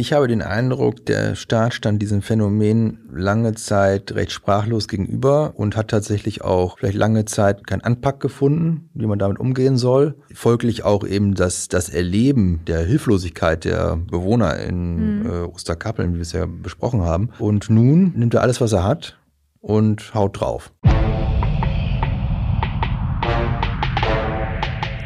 Ich 0.00 0.14
habe 0.14 0.28
den 0.28 0.40
Eindruck, 0.40 1.04
der 1.04 1.34
Staat 1.34 1.74
stand 1.74 2.00
diesem 2.00 2.22
Phänomen 2.22 3.00
lange 3.12 3.52
Zeit 3.52 4.12
recht 4.12 4.32
sprachlos 4.32 4.88
gegenüber 4.88 5.52
und 5.56 5.76
hat 5.76 5.88
tatsächlich 5.88 6.40
auch 6.40 6.78
vielleicht 6.78 6.96
lange 6.96 7.26
Zeit 7.26 7.66
keinen 7.66 7.82
Anpack 7.82 8.18
gefunden, 8.18 8.88
wie 8.94 9.04
man 9.04 9.18
damit 9.18 9.38
umgehen 9.38 9.76
soll. 9.76 10.14
Folglich 10.32 10.84
auch 10.84 11.06
eben 11.06 11.34
das, 11.34 11.68
das 11.68 11.90
Erleben 11.90 12.62
der 12.66 12.80
Hilflosigkeit 12.80 13.66
der 13.66 13.96
Bewohner 13.96 14.58
in 14.60 15.18
mhm. 15.18 15.26
äh, 15.26 15.42
Osterkappeln, 15.42 16.12
wie 16.12 16.16
wir 16.16 16.22
es 16.22 16.32
ja 16.32 16.46
besprochen 16.46 17.02
haben. 17.02 17.28
Und 17.38 17.68
nun 17.68 18.14
nimmt 18.16 18.32
er 18.32 18.40
alles, 18.40 18.62
was 18.62 18.72
er 18.72 18.84
hat 18.84 19.18
und 19.60 20.14
haut 20.14 20.40
drauf. 20.40 20.72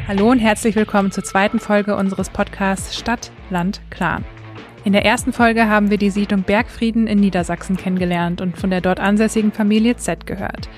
Hallo 0.07 0.31
und 0.31 0.39
herzlich 0.39 0.77
willkommen 0.77 1.11
zur 1.11 1.25
zweiten 1.25 1.59
Folge 1.59 1.97
unseres 1.97 2.29
Podcasts 2.29 2.95
Stadt, 2.95 3.33
Land, 3.49 3.81
Clan. 3.89 4.23
In 4.85 4.93
der 4.93 5.03
ersten 5.03 5.33
Folge 5.33 5.67
haben 5.67 5.89
wir 5.89 5.97
die 5.97 6.11
Siedlung 6.11 6.43
Bergfrieden 6.43 7.07
in 7.07 7.19
Niedersachsen 7.19 7.75
kennengelernt 7.75 8.39
und 8.39 8.55
von 8.55 8.69
der 8.69 8.81
dort 8.81 8.99
ansässigen 8.99 9.51
Familie 9.51 9.97
Z 9.97 10.27
gehört. 10.27 10.69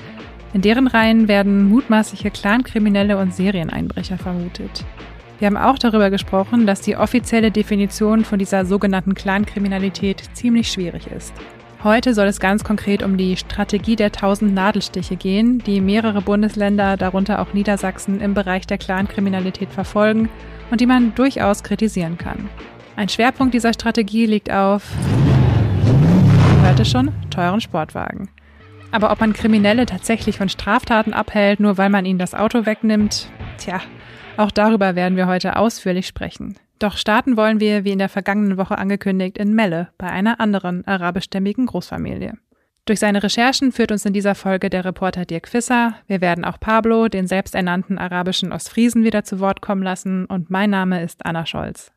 In 0.54 0.62
deren 0.62 0.88
Reihen 0.88 1.28
werden 1.28 1.68
mutmaßliche 1.68 2.32
Clankriminelle 2.32 3.18
und 3.18 3.34
Serieneinbrecher 3.34 4.18
vermutet. 4.18 4.86
Wir 5.40 5.48
haben 5.48 5.58
auch 5.58 5.78
darüber 5.78 6.10
gesprochen, 6.10 6.66
dass 6.66 6.80
die 6.80 6.96
offizielle 6.96 7.52
Definition 7.52 8.24
von 8.24 8.40
dieser 8.40 8.66
sogenannten 8.66 9.14
Clankriminalität 9.14 10.24
ziemlich 10.32 10.72
schwierig 10.72 11.08
ist. 11.08 11.34
Heute 11.84 12.14
soll 12.14 12.28
es 12.28 12.40
ganz 12.40 12.64
konkret 12.64 13.04
um 13.04 13.18
die 13.18 13.36
Strategie 13.36 13.98
der 13.98 14.14
tausend 14.14 14.54
Nadelstiche 14.54 15.18
gehen, 15.18 15.60
die 15.60 15.82
mehrere 15.82 16.22
Bundesländer, 16.22 16.96
darunter 16.96 17.42
auch 17.42 17.54
Niedersachsen, 17.54 18.22
im 18.22 18.34
Bereich 18.34 18.66
der 18.66 18.78
Clankriminalität 18.78 19.70
verfolgen 19.70 20.30
und 20.72 20.80
die 20.80 20.88
man 20.88 21.14
durchaus 21.14 21.62
kritisieren 21.62 22.18
kann. 22.18 22.50
Ein 22.98 23.10
Schwerpunkt 23.10 23.54
dieser 23.54 23.74
Strategie 23.74 24.26
liegt 24.26 24.52
auf, 24.52 24.82
hörte 26.64 26.84
schon, 26.84 27.12
teuren 27.30 27.62
Sportwagen. 27.62 28.30
Aber 28.90 29.12
ob 29.12 29.22
man 29.22 29.34
Kriminelle 29.34 29.86
tatsächlich 29.86 30.40
von 30.40 30.50
Straftaten 30.50 31.14
abhält, 31.14 31.60
nur 31.60 31.78
weil 31.78 31.92
man 31.92 32.06
ihnen 32.06 32.18
das 32.18 32.34
Auto 32.34 32.66
wegnimmt, 32.66 33.30
tja, 33.60 33.82
auch 34.36 34.50
darüber 34.50 34.96
werden 34.96 35.16
wir 35.16 35.28
heute 35.28 35.58
ausführlich 35.58 36.08
sprechen. 36.08 36.56
Doch 36.80 36.98
starten 36.98 37.38
wollen 37.38 37.60
wir, 37.60 37.84
wie 37.84 37.92
in 37.92 38.00
der 38.00 38.10
vergangenen 38.10 38.58
Woche 38.58 38.80
angekündigt, 38.80 39.38
in 39.38 39.54
Melle, 39.54 39.90
bei 40.00 40.08
einer 40.08 40.40
anderen 40.40 40.84
arabischstämmigen 40.88 41.68
Großfamilie. 41.68 42.34
Durch 42.86 43.00
seine 43.00 43.22
Recherchen 43.22 43.72
führt 43.72 43.92
uns 43.92 44.06
in 44.06 44.14
dieser 44.14 44.34
Folge 44.34 44.72
der 44.72 44.86
Reporter 44.86 45.26
Dirk 45.26 45.48
Fisser. 45.48 45.94
Wir 46.08 46.20
werden 46.20 46.46
auch 46.46 46.60
Pablo, 46.60 47.10
den 47.10 47.28
selbsternannten 47.28 48.00
arabischen 48.00 48.52
Ostfriesen, 48.52 49.04
wieder 49.04 49.24
zu 49.24 49.40
Wort 49.40 49.62
kommen 49.62 49.84
lassen 49.84 50.26
und 50.26 50.50
mein 50.50 50.72
Name 50.72 51.04
ist 51.04 51.24
Anna 51.28 51.46
Scholz. 51.46 51.92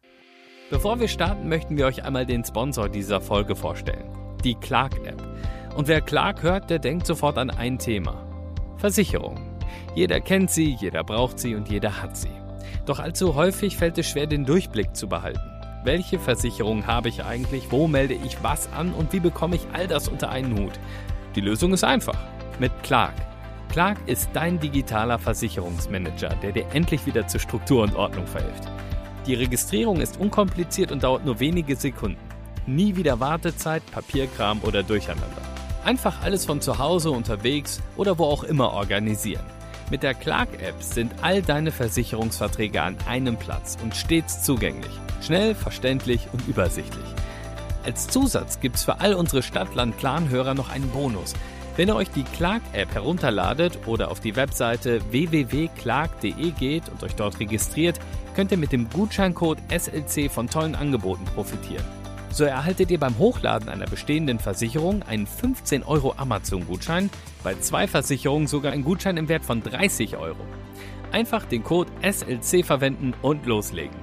Bevor 0.71 1.01
wir 1.01 1.09
starten, 1.09 1.49
möchten 1.49 1.77
wir 1.77 1.87
euch 1.87 2.05
einmal 2.05 2.25
den 2.25 2.45
Sponsor 2.45 2.89
dieser 2.89 3.21
Folge 3.21 3.57
vorstellen, 3.57 4.09
die 4.45 4.55
Clark-App. 4.55 5.21
Und 5.77 5.89
wer 5.89 6.01
Clark 6.01 6.45
hört, 6.45 6.71
der 6.71 6.79
denkt 6.79 7.07
sofort 7.07 7.39
an 7.39 7.51
ein 7.51 7.77
Thema. 7.77 8.25
Versicherung. 8.77 9.41
Jeder 9.97 10.21
kennt 10.21 10.49
sie, 10.53 10.77
jeder 10.81 11.03
braucht 11.03 11.41
sie 11.41 11.57
und 11.57 11.69
jeder 11.69 12.01
hat 12.01 12.17
sie. 12.17 12.31
Doch 12.87 13.01
allzu 13.01 13.35
häufig 13.35 13.77
fällt 13.77 13.99
es 13.99 14.09
schwer, 14.09 14.29
den 14.29 14.45
Durchblick 14.45 14.95
zu 14.95 15.09
behalten. 15.09 15.41
Welche 15.83 16.21
Versicherung 16.21 16.87
habe 16.87 17.09
ich 17.09 17.25
eigentlich? 17.25 17.73
Wo 17.73 17.89
melde 17.89 18.15
ich 18.15 18.41
was 18.45 18.73
an? 18.73 18.93
Und 18.93 19.13
wie 19.13 19.21
bekomme 19.21 19.57
ich 19.57 19.67
all 19.73 19.89
das 19.89 20.07
unter 20.07 20.31
einen 20.31 20.57
Hut? 20.57 20.79
Die 21.35 21.41
Lösung 21.41 21.73
ist 21.73 21.83
einfach. 21.83 22.19
Mit 22.61 22.71
Clark. 22.85 23.15
Clark 23.73 23.99
ist 24.07 24.31
dein 24.35 24.61
digitaler 24.61 25.19
Versicherungsmanager, 25.19 26.37
der 26.43 26.53
dir 26.53 26.67
endlich 26.73 27.07
wieder 27.07 27.27
zur 27.27 27.41
Struktur 27.41 27.83
und 27.83 27.97
Ordnung 27.97 28.29
verhilft. 28.29 28.71
Die 29.27 29.35
Registrierung 29.35 30.01
ist 30.01 30.19
unkompliziert 30.19 30.93
und 30.93 31.03
dauert 31.03 31.25
nur 31.25 31.41
wenige 31.41 31.77
Sekunden. 31.77 32.19
Nie 32.67 32.97
wieder 32.97 33.21
Wartezeit, 33.21 33.83
Papierkram 33.91 34.61
oder 34.63 34.83
Durcheinander. 34.83 35.43
Einfach 35.85 36.23
alles 36.23 36.47
von 36.47 36.61
zu 36.61 36.79
Hause, 36.79 37.11
unterwegs 37.11 37.81
oder 37.97 38.19
wo 38.19 38.25
auch 38.25 38.45
immer 38.45 38.73
organisieren. 38.73 39.45
Mit 39.91 40.03
der 40.03 40.15
Clark-App 40.15 40.83
sind 40.83 41.13
all 41.21 41.43
deine 41.43 41.73
Versicherungsverträge 41.73 42.81
an 42.81 42.97
einem 43.09 43.37
Platz 43.37 43.77
und 43.83 43.97
stets 43.97 44.43
zugänglich. 44.43 44.93
Schnell, 45.21 45.55
verständlich 45.55 46.29
und 46.33 46.47
übersichtlich. 46.47 47.05
Als 47.85 48.07
Zusatz 48.09 48.61
gibt 48.61 48.77
es 48.77 48.85
für 48.85 49.01
all 49.01 49.15
unsere 49.15 49.43
Stadtland-Clan-Hörer 49.43 50.55
noch 50.55 50.71
einen 50.71 50.89
Bonus. 50.91 51.35
Wenn 51.77 51.89
ihr 51.89 51.97
euch 51.97 52.11
die 52.11 52.25
Clark-App 52.25 52.95
herunterladet 52.95 53.87
oder 53.87 54.11
auf 54.11 54.21
die 54.21 54.37
Webseite 54.37 55.01
www.clark.de 55.11 56.51
geht 56.53 56.89
und 56.89 57.03
euch 57.03 57.15
dort 57.15 57.41
registriert, 57.41 57.99
könnt 58.35 58.53
ihr 58.53 58.59
mit 58.59 58.73
dem 58.73 58.89
Gutscheincode 58.89 59.59
SLC 59.71 60.31
von 60.31 60.49
tollen 60.49 60.75
Angeboten 60.75 61.25
profitieren. 61.25 61.85
So 62.33 62.45
erhaltet 62.45 62.91
ihr 62.91 63.01
beim 63.01 63.19
Hochladen 63.19 63.69
einer 63.69 63.87
bestehenden 63.87 64.39
Versicherung 64.39 65.03
einen 65.03 65.27
15 65.27 65.83
Euro 65.83 66.15
Amazon-Gutschein, 66.17 67.11
bei 67.43 67.55
zwei 67.57 67.89
Versicherungen 67.89 68.47
sogar 68.47 68.73
einen 68.73 68.85
Gutschein 68.85 69.17
im 69.17 69.29
Wert 69.29 69.45
von 69.45 69.63
30 69.63 70.17
Euro. 70.17 70.45
Einfach 71.11 71.45
den 71.45 71.65
Code 71.65 71.91
SLC 72.03 72.65
verwenden 72.65 73.15
und 73.23 73.47
loslegen. 73.47 73.97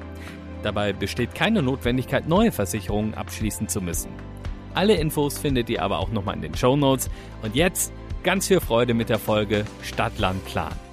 Dabei 0.62 0.92
besteht 0.92 1.36
keine 1.36 1.62
Notwendigkeit, 1.62 2.28
neue 2.28 2.52
Versicherungen 2.52 3.14
abschließen 3.14 3.70
zu 3.70 3.80
müssen. 3.80 4.12
Alle 4.74 4.96
Infos 4.96 5.38
findet 5.38 5.70
ihr 5.70 5.82
aber 5.82 6.00
auch 6.00 6.12
nochmal 6.12 6.36
in 6.36 6.42
den 6.42 6.56
Show 6.56 6.76
Notes. 6.76 7.10
Und 7.42 7.56
jetzt 7.56 7.94
ganz 8.24 8.48
viel 8.48 8.60
Freude 8.60 8.94
mit 8.94 9.10
der 9.10 9.20
Folge 9.20 9.66
Stadtland 9.82 10.46
Clan. 10.46 10.87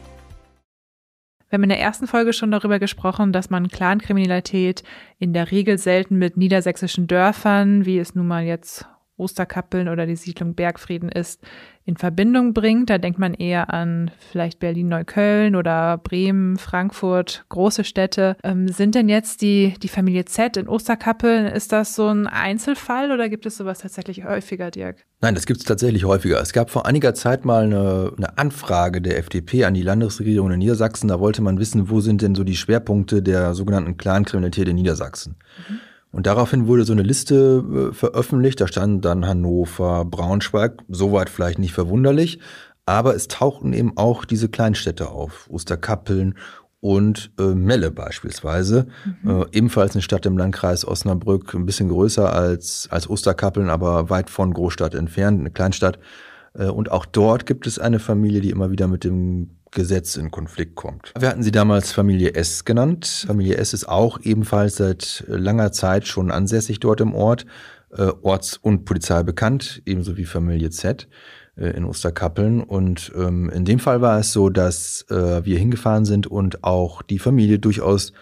Wir 1.54 1.58
haben 1.58 1.62
in 1.62 1.68
der 1.68 1.78
ersten 1.78 2.08
Folge 2.08 2.32
schon 2.32 2.50
darüber 2.50 2.80
gesprochen, 2.80 3.30
dass 3.30 3.48
man 3.48 3.68
Clankriminalität 3.68 4.82
in 5.20 5.32
der 5.32 5.52
Regel 5.52 5.78
selten 5.78 6.16
mit 6.16 6.36
niedersächsischen 6.36 7.06
Dörfern, 7.06 7.86
wie 7.86 8.00
es 8.00 8.16
nun 8.16 8.26
mal 8.26 8.42
jetzt 8.42 8.88
Osterkappeln 9.16 9.88
oder 9.88 10.06
die 10.06 10.16
Siedlung 10.16 10.54
Bergfrieden 10.54 11.08
ist, 11.08 11.40
in 11.86 11.96
Verbindung 11.96 12.54
bringt. 12.54 12.90
Da 12.90 12.98
denkt 12.98 13.18
man 13.18 13.34
eher 13.34 13.72
an 13.72 14.10
vielleicht 14.30 14.58
Berlin-Neukölln 14.58 15.54
oder 15.54 15.98
Bremen, 15.98 16.56
Frankfurt, 16.56 17.44
große 17.48 17.84
Städte. 17.84 18.36
Ähm, 18.42 18.68
sind 18.68 18.94
denn 18.94 19.08
jetzt 19.08 19.42
die, 19.42 19.74
die 19.82 19.88
Familie 19.88 20.24
Z 20.24 20.56
in 20.56 20.68
Osterkappeln, 20.68 21.46
ist 21.46 21.72
das 21.72 21.94
so 21.94 22.08
ein 22.08 22.26
Einzelfall 22.26 23.12
oder 23.12 23.28
gibt 23.28 23.46
es 23.46 23.56
sowas 23.56 23.80
tatsächlich 23.80 24.24
häufiger, 24.24 24.70
Dirk? 24.70 25.04
Nein, 25.20 25.34
das 25.34 25.46
gibt 25.46 25.60
es 25.60 25.66
tatsächlich 25.66 26.04
häufiger. 26.04 26.40
Es 26.40 26.52
gab 26.52 26.70
vor 26.70 26.86
einiger 26.86 27.14
Zeit 27.14 27.44
mal 27.44 27.64
eine, 27.64 28.12
eine 28.16 28.38
Anfrage 28.38 29.00
der 29.00 29.18
FDP 29.18 29.64
an 29.64 29.74
die 29.74 29.82
Landesregierung 29.82 30.50
in 30.50 30.58
Niedersachsen. 30.58 31.08
Da 31.08 31.20
wollte 31.20 31.42
man 31.42 31.58
wissen, 31.58 31.88
wo 31.88 32.00
sind 32.00 32.22
denn 32.22 32.34
so 32.34 32.44
die 32.44 32.56
Schwerpunkte 32.56 33.22
der 33.22 33.54
sogenannten 33.54 33.96
Clankriminalität 33.96 34.68
in 34.68 34.76
Niedersachsen. 34.76 35.36
Mhm. 35.68 35.80
Und 36.14 36.26
daraufhin 36.26 36.68
wurde 36.68 36.84
so 36.84 36.92
eine 36.92 37.02
Liste 37.02 37.90
äh, 37.90 37.92
veröffentlicht. 37.92 38.60
Da 38.60 38.68
standen 38.68 39.00
dann 39.00 39.26
Hannover, 39.26 40.04
Braunschweig, 40.04 40.84
soweit 40.88 41.28
vielleicht 41.28 41.58
nicht 41.58 41.72
verwunderlich. 41.72 42.38
Aber 42.86 43.16
es 43.16 43.26
tauchten 43.26 43.72
eben 43.72 43.96
auch 43.96 44.24
diese 44.24 44.48
Kleinstädte 44.48 45.08
auf. 45.10 45.50
Osterkappeln 45.50 46.36
und 46.78 47.32
äh, 47.40 47.54
Melle 47.54 47.90
beispielsweise. 47.90 48.86
Mhm. 49.22 49.42
Äh, 49.42 49.44
ebenfalls 49.52 49.96
eine 49.96 50.02
Stadt 50.02 50.24
im 50.24 50.38
Landkreis 50.38 50.86
Osnabrück, 50.86 51.52
ein 51.52 51.66
bisschen 51.66 51.88
größer 51.88 52.32
als, 52.32 52.86
als 52.92 53.10
Osterkappeln, 53.10 53.68
aber 53.68 54.08
weit 54.08 54.30
von 54.30 54.54
Großstadt 54.54 54.94
entfernt, 54.94 55.40
eine 55.40 55.50
Kleinstadt. 55.50 55.98
Äh, 56.56 56.66
und 56.66 56.92
auch 56.92 57.06
dort 57.06 57.44
gibt 57.44 57.66
es 57.66 57.80
eine 57.80 57.98
Familie, 57.98 58.40
die 58.40 58.50
immer 58.50 58.70
wieder 58.70 58.86
mit 58.86 59.02
dem 59.02 59.50
Gesetz 59.74 60.16
in 60.16 60.30
Konflikt 60.30 60.74
kommt. 60.74 61.12
Wir 61.18 61.28
hatten 61.28 61.42
sie 61.42 61.52
damals 61.52 61.92
Familie 61.92 62.34
S 62.34 62.64
genannt. 62.64 63.24
Familie 63.26 63.56
S 63.56 63.74
ist 63.74 63.88
auch 63.88 64.18
ebenfalls 64.22 64.76
seit 64.76 65.24
langer 65.26 65.72
Zeit 65.72 66.06
schon 66.06 66.30
ansässig 66.30 66.80
dort 66.80 67.00
im 67.00 67.14
Ort, 67.14 67.44
äh, 67.90 68.10
orts- 68.22 68.56
und 68.56 68.84
Polizei 68.84 69.22
bekannt, 69.22 69.82
ebenso 69.84 70.16
wie 70.16 70.24
Familie 70.24 70.70
Z 70.70 71.08
äh, 71.56 71.68
in 71.70 71.84
Osterkappeln. 71.84 72.62
Und 72.62 73.12
ähm, 73.14 73.50
in 73.50 73.64
dem 73.64 73.78
Fall 73.78 74.00
war 74.00 74.18
es 74.18 74.32
so, 74.32 74.48
dass 74.48 75.04
äh, 75.10 75.44
wir 75.44 75.58
hingefahren 75.58 76.04
sind 76.04 76.26
und 76.26 76.64
auch 76.64 77.02
die 77.02 77.18
Familie 77.18 77.58
durchaus 77.58 78.12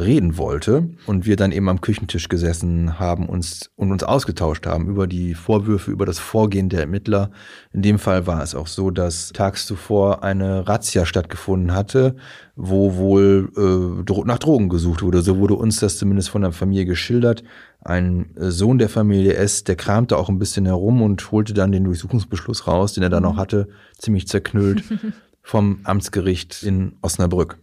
reden 0.00 0.36
wollte 0.36 0.88
und 1.06 1.26
wir 1.26 1.36
dann 1.36 1.52
eben 1.52 1.68
am 1.68 1.80
Küchentisch 1.80 2.28
gesessen 2.28 2.98
haben 2.98 3.28
uns 3.28 3.70
und 3.76 3.92
uns 3.92 4.02
ausgetauscht 4.02 4.66
haben 4.66 4.88
über 4.88 5.06
die 5.06 5.34
Vorwürfe, 5.34 5.90
über 5.90 6.06
das 6.06 6.18
Vorgehen 6.18 6.68
der 6.68 6.80
Ermittler. 6.80 7.30
In 7.72 7.82
dem 7.82 7.98
Fall 7.98 8.26
war 8.26 8.42
es 8.42 8.54
auch 8.54 8.66
so, 8.66 8.90
dass 8.90 9.28
tags 9.28 9.66
zuvor 9.66 10.24
eine 10.24 10.66
Razzia 10.66 11.06
stattgefunden 11.06 11.74
hatte, 11.74 12.16
wo 12.56 12.96
wohl 12.96 13.52
äh, 13.56 14.12
nach 14.24 14.38
Drogen 14.38 14.68
gesucht 14.68 15.02
wurde. 15.02 15.22
So 15.22 15.38
wurde 15.38 15.54
uns 15.54 15.76
das 15.80 15.98
zumindest 15.98 16.30
von 16.30 16.42
der 16.42 16.52
Familie 16.52 16.84
geschildert. 16.84 17.42
Ein 17.82 18.36
äh, 18.36 18.50
Sohn 18.50 18.78
der 18.78 18.88
Familie 18.88 19.34
S, 19.34 19.64
der 19.64 19.76
kramte 19.76 20.16
auch 20.16 20.28
ein 20.28 20.38
bisschen 20.38 20.66
herum 20.66 21.02
und 21.02 21.30
holte 21.30 21.54
dann 21.54 21.72
den 21.72 21.84
Durchsuchungsbeschluss 21.84 22.66
raus, 22.66 22.94
den 22.94 23.02
er 23.02 23.10
dann 23.10 23.24
auch 23.24 23.34
mhm. 23.34 23.38
hatte, 23.38 23.68
ziemlich 23.98 24.28
zerknüllt 24.28 24.82
vom 25.42 25.80
Amtsgericht 25.84 26.62
in 26.62 26.96
Osnabrück. 27.02 27.58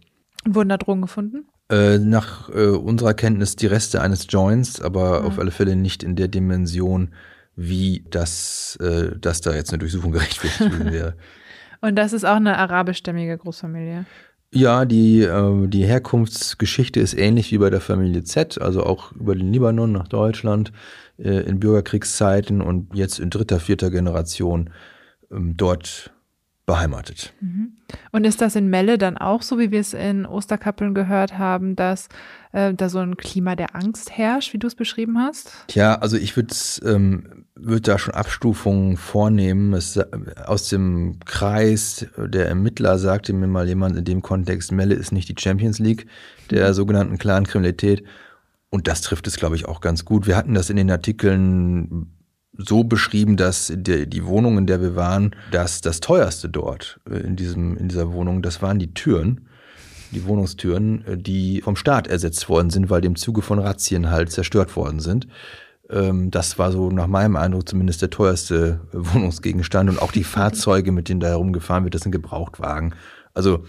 Wurden 0.46 0.68
da 0.68 0.76
Drogen 0.76 1.02
gefunden? 1.02 1.46
Äh, 1.70 1.98
nach 1.98 2.48
äh, 2.48 2.68
unserer 2.68 3.12
Kenntnis 3.12 3.54
die 3.54 3.66
Reste 3.66 4.00
eines 4.00 4.26
Joints, 4.30 4.80
aber 4.80 5.20
mhm. 5.20 5.26
auf 5.26 5.38
alle 5.38 5.50
Fälle 5.50 5.76
nicht 5.76 6.02
in 6.02 6.16
der 6.16 6.28
Dimension, 6.28 7.10
wie 7.56 8.04
das, 8.10 8.78
äh, 8.80 9.18
dass 9.18 9.42
da 9.42 9.54
jetzt 9.54 9.70
eine 9.70 9.80
Durchsuchung 9.80 10.12
gerechtfertigt 10.12 10.84
wäre. 10.92 11.14
Und 11.80 11.96
das 11.96 12.14
ist 12.14 12.24
auch 12.24 12.36
eine 12.36 12.56
arabischstämmige 12.56 13.36
Großfamilie. 13.36 14.06
Ja, 14.50 14.86
die, 14.86 15.20
äh, 15.20 15.66
die 15.66 15.84
Herkunftsgeschichte 15.84 17.00
ist 17.00 17.12
ähnlich 17.12 17.52
wie 17.52 17.58
bei 17.58 17.68
der 17.68 17.82
Familie 17.82 18.24
Z, 18.24 18.58
also 18.60 18.82
auch 18.84 19.12
über 19.12 19.34
den 19.34 19.52
Libanon 19.52 19.92
nach 19.92 20.08
Deutschland 20.08 20.72
äh, 21.18 21.40
in 21.42 21.60
Bürgerkriegszeiten 21.60 22.62
und 22.62 22.94
jetzt 22.94 23.18
in 23.18 23.28
dritter, 23.28 23.60
vierter 23.60 23.90
Generation 23.90 24.70
ähm, 25.30 25.54
dort 25.58 26.14
beheimatet. 26.68 27.32
Mhm. 27.40 27.72
Und 28.12 28.26
ist 28.26 28.42
das 28.42 28.54
in 28.54 28.68
Melle 28.68 28.98
dann 28.98 29.16
auch 29.16 29.40
so, 29.40 29.58
wie 29.58 29.70
wir 29.70 29.80
es 29.80 29.94
in 29.94 30.26
Osterkappeln 30.26 30.94
gehört 30.94 31.38
haben, 31.38 31.76
dass 31.76 32.08
äh, 32.52 32.74
da 32.74 32.90
so 32.90 32.98
ein 32.98 33.16
Klima 33.16 33.56
der 33.56 33.74
Angst 33.74 34.10
herrscht, 34.10 34.52
wie 34.52 34.58
du 34.58 34.66
es 34.66 34.74
beschrieben 34.74 35.18
hast? 35.18 35.50
Tja, 35.68 35.94
also 35.94 36.18
ich 36.18 36.36
würde 36.36 36.54
ähm, 36.84 37.46
würd 37.54 37.88
da 37.88 37.98
schon 37.98 38.12
Abstufungen 38.12 38.98
vornehmen. 38.98 39.72
Es, 39.72 39.96
äh, 39.96 40.04
aus 40.44 40.68
dem 40.68 41.20
Kreis 41.24 42.06
der 42.18 42.48
Ermittler 42.48 42.98
sagte 42.98 43.32
mir 43.32 43.46
mal 43.46 43.66
jemand 43.66 43.96
in 43.96 44.04
dem 44.04 44.20
Kontext, 44.20 44.70
Melle 44.70 44.94
ist 44.94 45.10
nicht 45.10 45.30
die 45.30 45.40
Champions 45.40 45.78
League 45.78 46.06
der 46.50 46.74
sogenannten 46.74 47.16
Clan-Kriminalität. 47.16 48.04
Und 48.68 48.88
das 48.88 49.00
trifft 49.00 49.26
es, 49.26 49.36
glaube 49.36 49.56
ich, 49.56 49.64
auch 49.64 49.80
ganz 49.80 50.04
gut. 50.04 50.26
Wir 50.26 50.36
hatten 50.36 50.52
das 50.52 50.68
in 50.68 50.76
den 50.76 50.90
Artikeln 50.90 52.17
so 52.58 52.84
beschrieben, 52.84 53.36
dass 53.36 53.72
die, 53.74 54.06
die 54.08 54.26
Wohnung, 54.26 54.58
in 54.58 54.66
der 54.66 54.82
wir 54.82 54.96
waren, 54.96 55.34
dass 55.52 55.80
das 55.80 56.00
teuerste 56.00 56.48
dort 56.48 57.00
äh, 57.08 57.18
in, 57.18 57.36
diesem, 57.36 57.76
in 57.76 57.88
dieser 57.88 58.12
Wohnung, 58.12 58.42
das 58.42 58.60
waren 58.60 58.78
die 58.78 58.92
Türen, 58.92 59.48
die 60.10 60.24
Wohnungstüren, 60.26 61.04
äh, 61.06 61.16
die 61.16 61.62
vom 61.62 61.76
Staat 61.76 62.08
ersetzt 62.08 62.48
worden 62.48 62.70
sind, 62.70 62.90
weil 62.90 63.00
die 63.00 63.06
im 63.06 63.16
Zuge 63.16 63.42
von 63.42 63.60
Razzien 63.60 64.10
halt 64.10 64.32
zerstört 64.32 64.74
worden 64.76 64.98
sind. 64.98 65.28
Ähm, 65.88 66.32
das 66.32 66.58
war 66.58 66.72
so 66.72 66.90
nach 66.90 67.06
meinem 67.06 67.36
Eindruck 67.36 67.68
zumindest 67.68 68.02
der 68.02 68.10
teuerste 68.10 68.80
Wohnungsgegenstand 68.92 69.88
und 69.88 70.02
auch 70.02 70.12
die 70.12 70.24
Fahrzeuge, 70.24 70.90
mit 70.90 71.08
denen 71.08 71.20
da 71.20 71.28
herumgefahren 71.28 71.84
wird, 71.84 71.94
das 71.94 72.02
sind 72.02 72.12
Gebrauchtwagen. 72.12 72.94
Also 73.34 73.64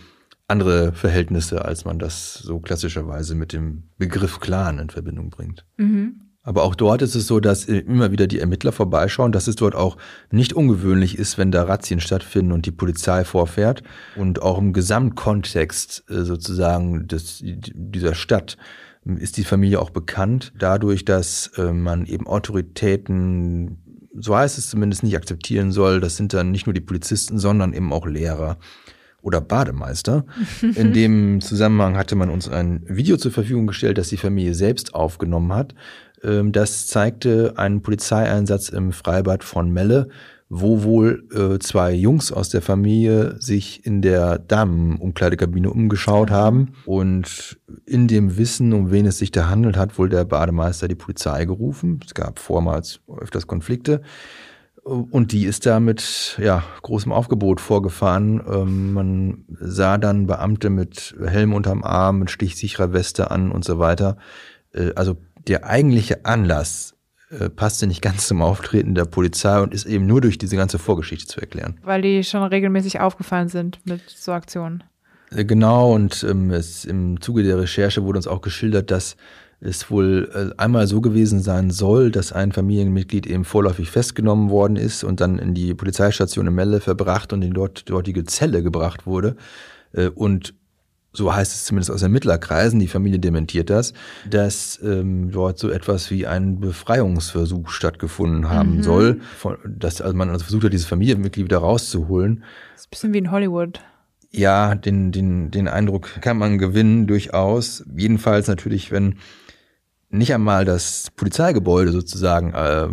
andere 0.47 0.94
Verhältnisse, 0.94 1.63
als 1.63 1.85
man 1.85 2.00
das 2.00 2.33
so 2.33 2.59
klassischerweise 2.59 3.35
mit 3.35 3.53
dem 3.53 3.83
Begriff 4.00 4.39
Clan 4.39 4.80
in 4.80 4.89
Verbindung 4.89 5.30
bringt. 5.30 5.63
Mhm. 5.77 6.21
Aber 6.49 6.63
auch 6.63 6.73
dort 6.73 7.03
ist 7.03 7.13
es 7.13 7.27
so, 7.27 7.39
dass 7.39 7.65
immer 7.65 8.11
wieder 8.11 8.25
die 8.25 8.39
Ermittler 8.39 8.71
vorbeischauen, 8.71 9.31
dass 9.31 9.45
es 9.45 9.55
dort 9.55 9.75
auch 9.75 9.97
nicht 10.31 10.53
ungewöhnlich 10.53 11.19
ist, 11.19 11.37
wenn 11.37 11.51
da 11.51 11.61
Razzien 11.61 11.99
stattfinden 11.99 12.53
und 12.53 12.65
die 12.65 12.71
Polizei 12.71 13.23
vorfährt. 13.23 13.83
Und 14.15 14.41
auch 14.41 14.57
im 14.57 14.73
Gesamtkontext 14.73 16.05
äh, 16.09 16.23
sozusagen 16.23 17.07
des, 17.07 17.43
dieser 17.43 18.15
Stadt 18.15 18.57
ist 19.05 19.37
die 19.37 19.43
Familie 19.43 19.79
auch 19.79 19.91
bekannt, 19.91 20.51
dadurch, 20.57 21.05
dass 21.05 21.51
äh, 21.55 21.71
man 21.71 22.07
eben 22.07 22.25
Autoritäten 22.25 23.77
so 24.17 24.35
heißt 24.35 24.57
es 24.57 24.71
zumindest, 24.71 25.03
nicht 25.03 25.15
akzeptieren 25.15 25.71
soll. 25.71 25.99
Das 25.99 26.17
sind 26.17 26.33
dann 26.33 26.49
nicht 26.49 26.65
nur 26.65 26.73
die 26.73 26.81
Polizisten, 26.81 27.37
sondern 27.37 27.73
eben 27.73 27.93
auch 27.93 28.07
Lehrer 28.07 28.57
oder 29.21 29.41
Bademeister. 29.41 30.25
In 30.75 30.93
dem 30.93 31.41
Zusammenhang 31.41 31.97
hatte 31.97 32.15
man 32.15 32.29
uns 32.29 32.47
ein 32.47 32.83
Video 32.87 33.17
zur 33.17 33.31
Verfügung 33.31 33.67
gestellt, 33.67 33.97
das 33.97 34.09
die 34.09 34.17
Familie 34.17 34.53
selbst 34.53 34.93
aufgenommen 34.93 35.53
hat. 35.53 35.75
Ähm, 36.24 36.51
das 36.51 36.88
zeigte 36.88 37.54
einen 37.57 37.81
Polizeieinsatz 37.81 38.69
im 38.69 38.92
Freibad 38.92 39.44
von 39.44 39.71
Melle, 39.71 40.10
wo 40.50 40.83
wohl 40.83 41.27
äh, 41.31 41.60
zwei 41.60 41.94
Jungs 41.94 42.31
aus 42.31 42.50
der 42.50 42.63
Familie 42.63 43.36
sich 43.39 43.86
in 43.86 44.01
der 44.01 44.39
Damenumkleidekabine 44.39 45.69
umgeschaut 45.69 46.31
haben 46.31 46.74
und 46.86 47.60
in 47.86 48.07
dem 48.07 48.36
Wissen, 48.36 48.74
um 48.74 48.89
wen 48.92 49.06
es 49.06 49.19
sich 49.19 49.31
da 49.31 49.48
handelt, 49.48 49.77
hat 49.77 50.00
wohl 50.00 50.10
der 50.10 50.25
Bademeister 50.25 50.88
die 50.88 50.95
Polizei 50.95 51.45
gerufen. 51.45 52.00
Es 52.04 52.16
gab 52.16 52.39
vormals 52.39 53.00
öfters 53.07 53.45
Konflikte. 53.45 54.01
Und 54.83 55.33
die 55.33 55.45
ist 55.45 55.68
da 55.68 55.80
mit 55.80 56.39
ja, 56.42 56.63
großem 56.81 57.12
Aufgebot 57.12 57.62
vorgefahren. 57.62 58.42
Ähm, 58.51 58.94
man 58.94 59.45
sah 59.60 60.00
dann 60.00 60.25
Beamte 60.25 60.71
mit 60.71 61.16
Helm 61.24 61.54
unterm 61.54 61.83
Arm, 61.83 62.19
mit 62.19 62.31
stichsicherer 62.31 62.92
Weste 62.92 63.30
an 63.30 63.51
und 63.51 63.63
so 63.63 63.77
weiter. 63.77 64.18
Äh, 64.74 64.94
also 64.95 65.18
der 65.47 65.65
eigentliche 65.65 66.25
Anlass 66.25 66.95
äh, 67.31 67.50
passte 67.50 67.86
nicht 67.86 68.01
ganz 68.01 68.27
zum 68.27 68.41
Auftreten 68.41 68.95
der 68.95 69.06
Polizei 69.06 69.62
und 69.62 69.74
ist 69.74 69.86
eben 69.86 70.07
nur 70.07 70.19
durch 70.19 70.39
diese 70.39 70.56
ganze 70.56 70.80
Vorgeschichte 70.80 71.27
zu 71.27 71.39
erklären. 71.39 71.80
Weil 71.83 72.01
die 72.01 72.24
schon 72.24 72.44
regelmäßig 72.44 73.00
aufgefallen 73.00 73.50
sind 73.50 73.80
mit 73.86 74.01
so 74.09 74.31
Aktionen. 74.31 74.83
Äh, 75.31 75.45
genau, 75.45 75.94
und 75.94 76.25
ähm, 76.27 76.50
es, 76.50 76.86
im 76.86 77.21
Zuge 77.21 77.44
der 77.44 77.59
Recherche 77.59 78.03
wurde 78.03 78.18
uns 78.18 78.27
auch 78.27 78.41
geschildert, 78.41 78.89
dass 78.89 79.15
es 79.62 79.91
wohl 79.91 80.31
äh, 80.33 80.59
einmal 80.59 80.88
so 80.88 81.01
gewesen 81.01 81.39
sein 81.42 81.69
soll, 81.69 82.09
dass 82.09 82.31
ein 82.31 82.51
Familienmitglied 82.51 83.27
eben 83.27 83.45
vorläufig 83.45 83.92
festgenommen 83.92 84.50
worden 84.50 84.75
ist 84.75 85.03
und 85.03 85.21
dann 85.21 85.38
in 85.38 85.53
die 85.53 85.75
Polizeistation 85.75 86.47
in 86.47 86.56
Melle 86.56 86.80
verbracht 86.80 87.31
und 87.31 87.44
in 87.44 87.53
dort 87.53 87.88
dortige 87.89 88.24
Zelle 88.24 88.63
gebracht 88.63 89.06
wurde. 89.06 89.35
Und 90.13 90.53
so 91.11 91.33
heißt 91.33 91.53
es 91.53 91.65
zumindest 91.65 91.91
aus 91.91 92.01
Ermittlerkreisen, 92.01 92.79
die 92.79 92.88
Familie 92.88 93.19
dementiert 93.19 93.69
das, 93.69 93.94
dass 94.29 94.79
ähm, 94.83 95.31
dort 95.31 95.57
so 95.57 95.69
etwas 95.69 96.11
wie 96.11 96.27
ein 96.27 96.59
Befreiungsversuch 96.59 97.69
stattgefunden 97.69 98.50
haben 98.50 98.77
mhm. 98.77 98.83
soll, 98.83 99.21
von, 99.38 99.57
dass 99.65 100.01
also 100.01 100.15
man 100.15 100.29
also 100.29 100.44
versucht 100.44 100.65
hat, 100.65 100.73
dieses 100.73 100.85
Familienmitglied 100.85 101.45
wieder 101.45 101.57
rauszuholen. 101.59 102.44
Das 102.73 102.81
ist 102.81 102.88
ein 102.88 102.89
bisschen 102.91 103.13
wie 103.13 103.17
in 103.19 103.31
Hollywood. 103.31 103.81
Ja, 104.31 104.75
den, 104.75 105.11
den, 105.11 105.50
den 105.50 105.67
Eindruck 105.67 106.21
kann 106.21 106.38
man 106.38 106.59
gewinnen, 106.59 107.07
durchaus. 107.07 107.83
Jedenfalls 107.95 108.47
natürlich, 108.47 108.91
wenn 108.91 109.15
nicht 110.09 110.33
einmal 110.33 110.65
das 110.65 111.11
Polizeigebäude 111.15 111.91
sozusagen 111.91 112.53
äh, 112.53 112.88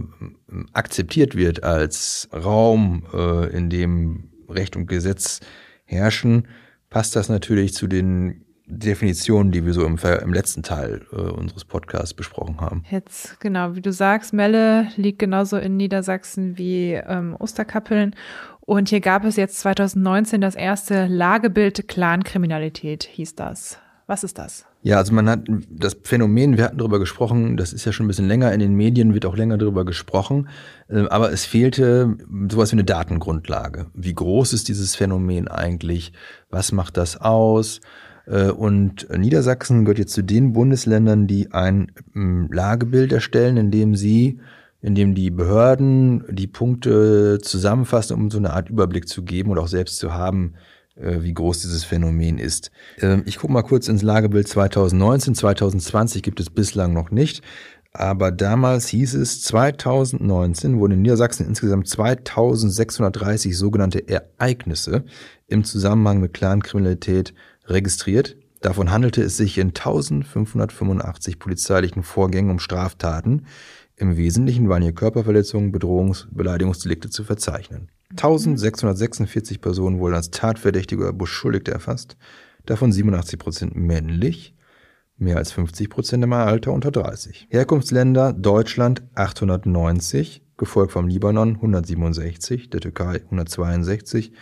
akzeptiert 0.73 1.35
wird 1.35 1.63
als 1.63 2.29
Raum, 2.33 3.05
äh, 3.13 3.55
in 3.55 3.69
dem 3.69 4.31
Recht 4.49 4.77
und 4.77 4.87
Gesetz 4.87 5.41
herrschen, 5.85 6.49
passt 6.91 7.17
das 7.17 7.29
natürlich 7.29 7.75
zu 7.75 7.87
den 7.87 8.47
Definitionen, 8.69 9.53
die 9.53 9.65
wir 9.65 9.73
so 9.73 9.85
im, 9.87 9.97
im 9.97 10.33
letzten 10.33 10.63
Teil 10.63 11.07
äh, 11.13 11.17
unseres 11.17 11.65
Podcasts 11.65 12.15
besprochen 12.15 12.61
haben. 12.61 12.83
Jetzt, 12.91 13.39
genau, 13.39 13.77
wie 13.77 13.81
du 13.81 13.93
sagst, 13.93 14.33
Melle 14.33 14.89
liegt 14.97 15.21
genauso 15.21 15.57
in 15.57 15.77
Niedersachsen 15.77 16.59
wie 16.59 16.95
ähm, 16.95 17.37
Osterkappeln. 17.39 18.17
Und 18.61 18.89
hier 18.89 19.01
gab 19.01 19.25
es 19.25 19.37
jetzt 19.37 19.61
2019 19.61 20.41
das 20.41 20.57
erste 20.57 21.07
Lagebild 21.07 21.87
Clankriminalität, 21.87 23.05
hieß 23.05 23.37
das. 23.37 23.79
Was 24.09 24.25
ist 24.25 24.39
das? 24.39 24.67
Ja, 24.87 24.99
also 24.99 25.13
man 25.13 25.29
hat 25.29 25.41
das 25.69 25.97
Phänomen, 26.05 26.57
wir 26.57 26.63
hatten 26.63 26.79
darüber 26.79 27.01
gesprochen, 27.01 27.57
das 27.57 27.73
ist 27.73 27.85
ja 27.85 27.91
schon 27.91 28.07
ein 28.07 28.09
bisschen 28.09 28.29
länger 28.29 28.53
in 28.53 28.61
den 28.61 28.75
Medien, 28.75 29.15
wird 29.15 29.27
auch 29.27 29.37
länger 29.37 29.59
darüber 29.59 29.85
gesprochen, 29.85 30.49
äh, 30.89 31.09
aber 31.09 31.33
es 31.33 31.45
fehlte 31.45 32.17
sowas 32.49 32.71
wie 32.71 32.77
eine 32.77 32.85
Datengrundlage. 32.85 33.87
Wie 33.95 34.15
groß 34.15 34.53
ist 34.53 34.69
dieses 34.69 34.95
Phänomen 34.95 35.49
eigentlich? 35.49 36.13
Was 36.51 36.71
macht 36.71 36.99
das 36.99 37.21
aus? 37.21 37.81
Äh, 38.27 38.51
und 38.51 39.09
Niedersachsen 39.11 39.85
gehört 39.85 39.99
jetzt 39.99 40.13
zu 40.13 40.23
den 40.23 40.53
Bundesländern, 40.53 41.27
die 41.27 41.51
ein 41.51 41.91
ähm, 42.15 42.49
Lagebild 42.53 43.13
erstellen, 43.13 43.57
in 43.57 43.73
dem 43.73 43.97
sie, 43.97 44.39
in 44.83 44.95
dem 44.95 45.17
die 45.17 45.33
Behörden 45.33 46.23
die 46.31 46.47
Punkte 46.47 47.41
zusammenfassen, 47.43 48.15
um 48.15 48.31
so 48.31 48.39
eine 48.39 48.53
Art 48.53 48.71
Überblick 48.71 49.09
zu 49.09 49.25
geben 49.25 49.51
und 49.51 49.59
auch 49.59 49.67
selbst 49.67 49.99
zu 49.99 50.15
haben, 50.15 50.55
wie 50.97 51.35
groß 51.35 51.61
dieses 51.61 51.85
Phänomen 51.85 52.39
ist. 52.39 52.71
Ähm, 53.01 53.23
ich 53.27 53.39
gucke 53.39 53.53
mal 53.53 53.63
kurz 53.63 53.89
ins 53.89 54.03
Lagebild 54.03 54.49
2019. 54.49 55.35
2020 55.35 56.23
gibt 56.23 56.41
es 56.41 56.51
bislang 56.51 56.93
noch 56.93 57.11
nicht. 57.11 57.43
Aber 57.93 58.31
damals 58.31 58.89
hieß 58.89 59.15
es, 59.15 59.43
2019 59.43 60.79
wurden 60.79 60.93
in 60.93 61.03
Niedersachsen 61.03 61.47
insgesamt 61.47 61.89
2630 61.89 63.57
sogenannte 63.57 64.07
Ereignisse 64.07 65.05
im 65.47 65.65
Zusammenhang 65.65 66.21
mit 66.21 66.35
Clankriminalität 66.35 67.33
registriert. 67.65 68.37
Davon 68.61 68.91
handelte 68.91 69.23
es 69.23 69.39
sich 69.39 69.57
in 69.57 69.69
1585 69.69 71.39
polizeilichen 71.39 72.03
Vorgängen 72.03 72.51
um 72.51 72.59
Straftaten. 72.59 73.47
Im 73.97 74.19
Wesentlichen 74.19 74.69
waren 74.69 74.83
hier 74.83 74.93
Körperverletzungen, 74.93 75.73
Bedrohungs-, 75.73 76.27
Beleidigungsdelikte 76.31 77.09
zu 77.09 77.25
verzeichnen. 77.25 77.89
1646 78.17 79.61
Personen 79.61 79.99
wurden 79.99 80.15
als 80.15 80.31
Tatverdächtige 80.31 81.03
oder 81.03 81.13
Beschuldigte 81.13 81.73
erfasst, 81.73 82.17
davon 82.65 82.93
87 82.93 83.39
Prozent 83.39 83.77
männlich, 83.77 84.55
mehr 85.19 85.37
als 85.37 85.53
50 85.53 85.89
Prozent 85.91 86.25
im 86.25 86.33
Alter 86.33 86.73
unter 86.73 86.91
30. 86.91 87.49
Herkunftsländer 87.51 88.33
Deutschland 88.33 89.03
890, 89.15 90.43
gefolgt 90.57 90.93
vom 90.93 91.09
Libanon 91.09 91.57
167, 91.57 92.71
der 92.71 92.81
Türkei 92.81 93.23
162 93.25 94.33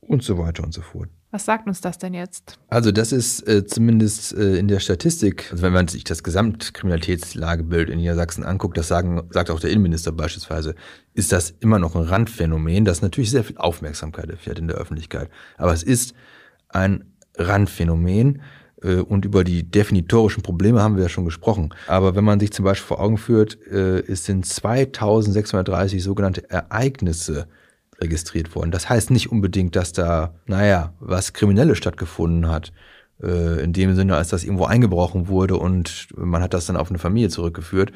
und 0.00 0.22
so 0.22 0.38
weiter 0.38 0.64
und 0.64 0.72
so 0.72 0.82
fort. 0.82 1.10
Was 1.32 1.44
sagt 1.44 1.68
uns 1.68 1.80
das 1.80 1.96
denn 1.98 2.12
jetzt? 2.12 2.58
Also 2.68 2.90
das 2.90 3.12
ist 3.12 3.46
äh, 3.46 3.64
zumindest 3.64 4.32
äh, 4.32 4.56
in 4.56 4.66
der 4.66 4.80
Statistik, 4.80 5.48
also 5.52 5.62
wenn 5.62 5.72
man 5.72 5.86
sich 5.86 6.02
das 6.02 6.24
Gesamtkriminalitätslagebild 6.24 7.88
in 7.88 7.98
Niedersachsen 7.98 8.42
anguckt, 8.42 8.76
das 8.76 8.88
sagen, 8.88 9.22
sagt 9.30 9.50
auch 9.50 9.60
der 9.60 9.70
Innenminister 9.70 10.10
beispielsweise, 10.10 10.74
ist 11.14 11.30
das 11.30 11.54
immer 11.60 11.78
noch 11.78 11.94
ein 11.94 12.02
Randphänomen, 12.02 12.84
das 12.84 13.00
natürlich 13.00 13.30
sehr 13.30 13.44
viel 13.44 13.58
Aufmerksamkeit 13.58 14.28
erfährt 14.28 14.58
in 14.58 14.66
der 14.66 14.76
Öffentlichkeit. 14.76 15.30
Aber 15.56 15.72
es 15.72 15.84
ist 15.84 16.14
ein 16.68 17.04
Randphänomen 17.36 18.42
äh, 18.82 18.96
und 18.96 19.24
über 19.24 19.44
die 19.44 19.62
definitorischen 19.62 20.42
Probleme 20.42 20.82
haben 20.82 20.96
wir 20.96 21.04
ja 21.04 21.08
schon 21.08 21.24
gesprochen. 21.24 21.72
Aber 21.86 22.16
wenn 22.16 22.24
man 22.24 22.40
sich 22.40 22.52
zum 22.52 22.64
Beispiel 22.64 22.88
vor 22.88 23.00
Augen 23.00 23.18
führt, 23.18 23.56
äh, 23.68 24.00
es 24.00 24.24
sind 24.24 24.46
2630 24.46 26.02
sogenannte 26.02 26.50
Ereignisse 26.50 27.46
registriert 28.00 28.54
worden. 28.54 28.70
Das 28.70 28.88
heißt 28.88 29.10
nicht 29.10 29.30
unbedingt, 29.30 29.76
dass 29.76 29.92
da, 29.92 30.34
naja, 30.46 30.94
was 31.00 31.32
Kriminelles 31.32 31.78
stattgefunden 31.78 32.48
hat. 32.48 32.72
Äh, 33.22 33.62
in 33.62 33.72
dem 33.72 33.94
Sinne, 33.94 34.16
als 34.16 34.28
dass 34.28 34.44
irgendwo 34.44 34.64
eingebrochen 34.64 35.28
wurde 35.28 35.56
und 35.56 36.08
man 36.16 36.42
hat 36.42 36.54
das 36.54 36.66
dann 36.66 36.76
auf 36.76 36.88
eine 36.88 36.98
Familie 36.98 37.28
zurückgeführt. 37.28 37.92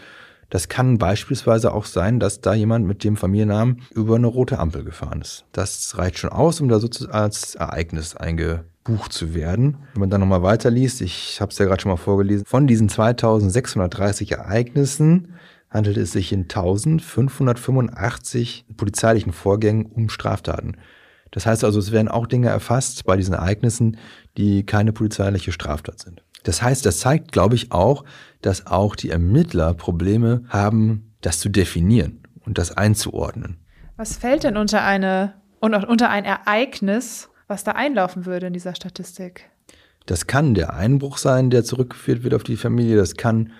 Das 0.50 0.68
kann 0.68 0.98
beispielsweise 0.98 1.72
auch 1.72 1.86
sein, 1.86 2.20
dass 2.20 2.40
da 2.40 2.54
jemand 2.54 2.86
mit 2.86 3.02
dem 3.02 3.16
Familiennamen 3.16 3.82
über 3.94 4.16
eine 4.16 4.26
rote 4.26 4.58
Ampel 4.58 4.84
gefahren 4.84 5.22
ist. 5.22 5.46
Das 5.52 5.96
reicht 5.96 6.18
schon 6.18 6.30
aus, 6.30 6.60
um 6.60 6.68
da 6.68 6.78
sozusagen 6.78 7.14
als 7.14 7.54
Ereignis 7.54 8.14
eingebucht 8.14 9.12
zu 9.12 9.34
werden. 9.34 9.78
Wenn 9.94 10.00
man 10.00 10.10
dann 10.10 10.20
nochmal 10.20 10.42
weiterliest, 10.42 11.00
ich 11.00 11.40
habe 11.40 11.50
es 11.50 11.58
ja 11.58 11.64
gerade 11.64 11.80
schon 11.80 11.90
mal 11.90 11.96
vorgelesen, 11.96 12.44
von 12.44 12.66
diesen 12.66 12.90
2630 12.90 14.32
Ereignissen 14.32 15.34
handelt 15.74 15.96
es 15.96 16.12
sich 16.12 16.32
in 16.32 16.42
1585 16.42 18.66
polizeilichen 18.76 19.32
Vorgängen 19.32 19.86
um 19.86 20.08
Straftaten. 20.08 20.76
Das 21.32 21.46
heißt 21.46 21.64
also, 21.64 21.80
es 21.80 21.90
werden 21.90 22.08
auch 22.08 22.28
Dinge 22.28 22.48
erfasst 22.48 23.04
bei 23.04 23.16
diesen 23.16 23.34
Ereignissen, 23.34 23.96
die 24.38 24.64
keine 24.64 24.92
polizeiliche 24.92 25.50
Straftat 25.50 26.00
sind. 26.00 26.22
Das 26.44 26.62
heißt, 26.62 26.86
das 26.86 27.00
zeigt, 27.00 27.32
glaube 27.32 27.56
ich, 27.56 27.72
auch, 27.72 28.04
dass 28.40 28.68
auch 28.68 28.94
die 28.94 29.10
Ermittler 29.10 29.74
Probleme 29.74 30.44
haben, 30.48 31.12
das 31.22 31.40
zu 31.40 31.48
definieren 31.48 32.22
und 32.44 32.58
das 32.58 32.76
einzuordnen. 32.76 33.56
Was 33.96 34.16
fällt 34.16 34.44
denn 34.44 34.56
unter 34.56 34.84
eine 34.84 35.34
unter 35.60 36.10
ein 36.10 36.26
Ereignis, 36.26 37.30
was 37.46 37.64
da 37.64 37.72
einlaufen 37.72 38.26
würde 38.26 38.48
in 38.48 38.52
dieser 38.52 38.74
Statistik? 38.74 39.48
Das 40.04 40.26
kann 40.26 40.52
der 40.52 40.74
Einbruch 40.74 41.16
sein, 41.16 41.48
der 41.48 41.64
zurückgeführt 41.64 42.22
wird 42.22 42.34
auf 42.34 42.44
die 42.44 42.58
Familie. 42.58 42.96
Das 42.96 43.14
kann 43.14 43.50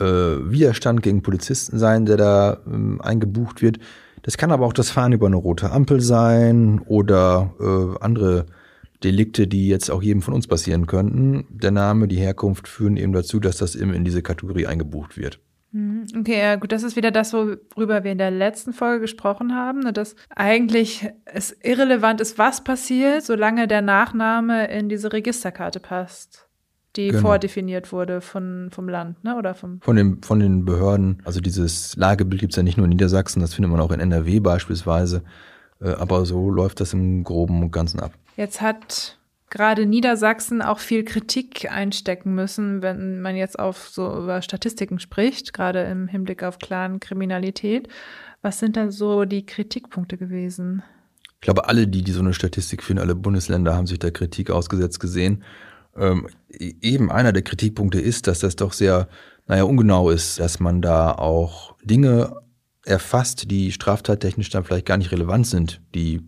äh, 0.00 0.50
Widerstand 0.50 1.02
gegen 1.02 1.22
Polizisten 1.22 1.78
sein, 1.78 2.06
der 2.06 2.16
da 2.16 2.58
ähm, 2.66 3.00
eingebucht 3.00 3.62
wird. 3.62 3.78
Das 4.22 4.36
kann 4.36 4.52
aber 4.52 4.66
auch 4.66 4.72
das 4.72 4.90
Fahren 4.90 5.12
über 5.12 5.26
eine 5.26 5.36
rote 5.36 5.70
Ampel 5.70 6.00
sein 6.00 6.80
oder 6.80 7.54
äh, 7.60 8.04
andere 8.04 8.46
Delikte, 9.04 9.46
die 9.46 9.68
jetzt 9.68 9.90
auch 9.90 10.02
jedem 10.02 10.22
von 10.22 10.34
uns 10.34 10.46
passieren 10.46 10.86
könnten. 10.86 11.46
Der 11.50 11.70
Name, 11.70 12.08
die 12.08 12.16
Herkunft 12.16 12.66
führen 12.66 12.96
eben 12.96 13.12
dazu, 13.12 13.40
dass 13.40 13.58
das 13.58 13.76
eben 13.76 13.92
in 13.92 14.04
diese 14.04 14.22
Kategorie 14.22 14.66
eingebucht 14.66 15.16
wird. 15.16 15.38
Mhm. 15.72 16.06
Okay, 16.18 16.38
ja 16.38 16.56
gut, 16.56 16.72
das 16.72 16.82
ist 16.82 16.96
wieder 16.96 17.10
das, 17.10 17.32
worüber 17.32 18.02
wir 18.02 18.12
in 18.12 18.18
der 18.18 18.30
letzten 18.30 18.72
Folge 18.72 19.02
gesprochen 19.02 19.54
haben, 19.54 19.80
ne, 19.80 19.92
dass 19.92 20.16
eigentlich 20.34 21.08
es 21.26 21.56
irrelevant 21.62 22.20
ist, 22.20 22.38
was 22.38 22.64
passiert, 22.64 23.24
solange 23.24 23.68
der 23.68 23.82
Nachname 23.82 24.68
in 24.68 24.88
diese 24.88 25.12
Registerkarte 25.12 25.80
passt, 25.80 26.45
die 26.96 27.08
genau. 27.08 27.22
vordefiniert 27.22 27.92
wurde 27.92 28.20
von, 28.20 28.68
vom 28.70 28.88
Land 28.88 29.22
ne, 29.24 29.36
oder 29.36 29.54
vom 29.54 29.80
von, 29.80 29.96
dem, 29.96 30.22
von 30.22 30.40
den 30.40 30.64
Behörden. 30.64 31.22
Also 31.24 31.40
dieses 31.40 31.96
Lagebild 31.96 32.40
gibt 32.40 32.52
es 32.52 32.56
ja 32.56 32.62
nicht 32.62 32.76
nur 32.76 32.84
in 32.84 32.90
Niedersachsen, 32.90 33.40
das 33.40 33.54
findet 33.54 33.70
man 33.70 33.80
auch 33.80 33.90
in 33.92 34.00
NRW 34.00 34.40
beispielsweise. 34.40 35.22
Äh, 35.80 35.90
aber 35.90 36.24
so 36.26 36.50
läuft 36.50 36.80
das 36.80 36.92
im 36.92 37.24
Groben 37.24 37.62
und 37.62 37.70
Ganzen 37.70 38.00
ab. 38.00 38.12
Jetzt 38.36 38.60
hat 38.60 39.18
gerade 39.50 39.86
Niedersachsen 39.86 40.62
auch 40.62 40.78
viel 40.78 41.04
Kritik 41.04 41.70
einstecken 41.70 42.34
müssen, 42.34 42.82
wenn 42.82 43.20
man 43.20 43.36
jetzt 43.36 43.58
auf 43.58 43.88
so 43.88 44.22
über 44.22 44.42
Statistiken 44.42 44.98
spricht, 44.98 45.52
gerade 45.52 45.82
im 45.84 46.08
Hinblick 46.08 46.42
auf 46.42 46.58
Clan-Kriminalität. 46.58 47.88
Was 48.42 48.58
sind 48.58 48.76
da 48.76 48.90
so 48.90 49.24
die 49.24 49.46
Kritikpunkte 49.46 50.16
gewesen? 50.16 50.82
Ich 51.34 51.40
glaube, 51.42 51.68
alle, 51.68 51.86
die, 51.86 52.02
die 52.02 52.12
so 52.12 52.20
eine 52.20 52.34
Statistik 52.34 52.82
führen, 52.82 52.98
alle 52.98 53.14
Bundesländer 53.14 53.74
haben 53.74 53.86
sich 53.86 53.98
der 53.98 54.10
Kritik 54.10 54.50
ausgesetzt 54.50 55.00
gesehen. 55.00 55.44
Ähm, 55.98 56.28
e-, 56.50 56.74
eben 56.80 57.10
einer 57.10 57.32
der 57.32 57.42
Kritikpunkte 57.42 58.00
ist, 58.00 58.26
dass 58.26 58.40
das 58.40 58.56
doch 58.56 58.72
sehr, 58.72 59.08
naja, 59.46 59.64
ungenau 59.64 60.10
ist, 60.10 60.38
dass 60.40 60.60
man 60.60 60.82
da 60.82 61.12
auch 61.12 61.76
Dinge 61.82 62.36
erfasst, 62.84 63.50
die 63.50 63.72
straftattechnisch 63.72 64.50
dann 64.50 64.64
vielleicht 64.64 64.86
gar 64.86 64.96
nicht 64.96 65.12
relevant 65.12 65.46
sind, 65.46 65.80
die 65.94 66.22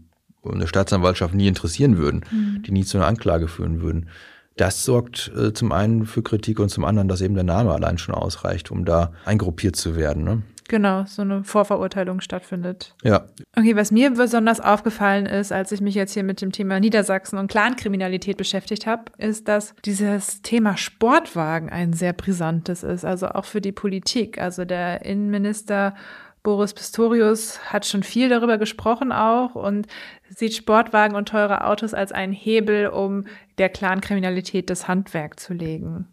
eine 0.45 0.67
Staatsanwaltschaft 0.67 1.35
nie 1.35 1.49
interessieren 1.49 1.99
würden, 1.99 2.25
mhm. 2.31 2.63
die 2.63 2.73
nie 2.73 2.85
zu 2.85 2.99
einer 2.99 3.07
Anklage 3.07 3.49
führen 3.49 3.81
würden. 3.81 4.09
Das 4.57 4.85
sorgt 4.85 5.31
äh, 5.37 5.53
zum 5.53 5.71
einen 5.73 6.05
für 6.07 6.23
Kritik 6.23 6.59
und 6.59 6.69
zum 6.69 6.85
anderen, 6.85 7.07
dass 7.07 7.21
eben 7.21 7.35
der 7.35 7.45
Name 7.45 7.73
allein 7.73 7.99
schon 7.99 8.15
ausreicht, 8.15 8.71
um 8.71 8.85
da 8.85 9.13
eingruppiert 9.25 9.77
zu 9.77 9.95
werden. 9.95 10.25
Ne? 10.25 10.43
Genau, 10.69 11.05
so 11.07 11.23
eine 11.23 11.45
Vorverurteilung 11.45 12.21
stattfindet. 12.21 12.95
Ja. 13.03 13.25
Okay, 13.57 13.75
was 13.75 13.91
mir 13.91 14.11
besonders 14.11 14.61
aufgefallen 14.61 15.25
ist, 15.25 15.51
als 15.51 15.73
ich 15.73 15.81
mich 15.81 15.95
jetzt 15.95 16.13
hier 16.13 16.23
mit 16.23 16.43
dem 16.43 16.53
Thema 16.53 16.79
Niedersachsen 16.79 17.39
und 17.39 17.51
Clankriminalität 17.51 18.37
beschäftigt 18.37 18.87
habe, 18.87 19.05
ist, 19.17 19.49
dass 19.49 19.75
dieses 19.87 20.43
Thema 20.43 20.77
Sportwagen 20.77 21.71
ein 21.71 21.95
sehr 21.95 22.13
brisantes 22.13 22.83
ist, 22.83 23.07
also 23.07 23.29
auch 23.29 23.47
für 23.47 23.63
die 23.63 23.73
Politik. 23.73 24.39
Also 24.39 24.67
der 24.67 25.07
Innenminister 25.07 25.95
Boris 26.43 26.75
Pistorius 26.75 27.61
hat 27.73 27.87
schon 27.87 28.03
viel 28.03 28.29
darüber 28.29 28.59
gesprochen 28.59 29.11
auch 29.11 29.55
und 29.55 29.87
sieht 30.29 30.55
Sportwagen 30.55 31.17
und 31.17 31.31
teure 31.31 31.65
Autos 31.65 31.95
als 31.95 32.13
einen 32.13 32.35
Hebel, 32.35 32.89
um 32.89 33.25
der 33.57 33.71
Clankriminalität 33.71 34.69
das 34.69 34.87
Handwerk 34.87 35.41
zu 35.41 35.55
legen. 35.55 36.09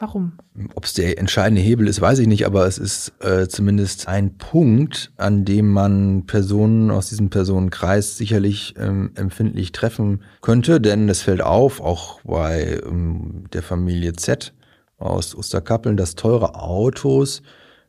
Warum? 0.00 0.32
Ob 0.74 0.86
es 0.86 0.94
der 0.94 1.18
entscheidende 1.18 1.60
Hebel 1.60 1.86
ist, 1.86 2.00
weiß 2.00 2.20
ich 2.20 2.26
nicht, 2.26 2.46
aber 2.46 2.66
es 2.66 2.78
ist 2.78 3.12
äh, 3.20 3.48
zumindest 3.48 4.08
ein 4.08 4.38
Punkt, 4.38 5.12
an 5.18 5.44
dem 5.44 5.70
man 5.70 6.24
Personen 6.24 6.90
aus 6.90 7.10
diesem 7.10 7.28
Personenkreis 7.28 8.16
sicherlich 8.16 8.74
ähm, 8.78 9.10
empfindlich 9.14 9.72
treffen 9.72 10.22
könnte, 10.40 10.80
denn 10.80 11.06
es 11.10 11.20
fällt 11.20 11.42
auf, 11.42 11.82
auch 11.82 12.22
bei 12.22 12.80
ähm, 12.82 13.44
der 13.52 13.62
Familie 13.62 14.14
Z 14.14 14.54
aus 14.96 15.34
Osterkappeln, 15.34 15.98
dass 15.98 16.14
teure 16.14 16.54
Autos 16.54 17.42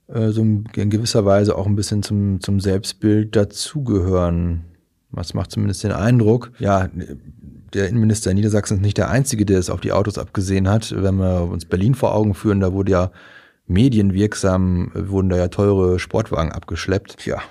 äh, 0.08 0.32
so 0.32 0.42
in 0.42 0.66
gewisser 0.74 1.24
Weise 1.24 1.56
auch 1.56 1.66
ein 1.66 1.76
bisschen 1.78 2.04
zum, 2.04 2.42
zum 2.42 2.60
Selbstbild 2.60 3.38
dazugehören. 3.38 4.66
Das 5.14 5.34
macht 5.34 5.52
zumindest 5.52 5.84
den 5.86 5.94
Eindruck. 5.94 6.52
Ja, 6.60 6.90
der 7.74 7.90
Innenminister 7.90 8.32
in 8.32 8.36
Niedersachsen 8.36 8.78
ist 8.78 8.84
nicht 8.84 8.98
der 8.98 9.10
Einzige, 9.10 9.46
der 9.46 9.60
es 9.60 9.70
auf 9.70 9.82
die 9.82 9.92
Autos 9.92 10.18
abgesehen 10.18 10.70
hat. 10.70 10.94
Wenn 10.96 11.16
wir 11.16 11.50
uns 11.50 11.66
Berlin 11.66 11.96
vor 11.96 12.14
Augen 12.14 12.34
führen, 12.34 12.60
da 12.60 12.74
wurde 12.74 12.92
ja 12.92 13.12
medienwirksam, 13.68 14.92
wurden 14.94 15.30
da 15.30 15.38
ja 15.38 15.48
teure 15.48 16.00
Sportwagen 16.00 16.52
abgeschleppt. 16.52 17.26
Ja, 17.26 17.42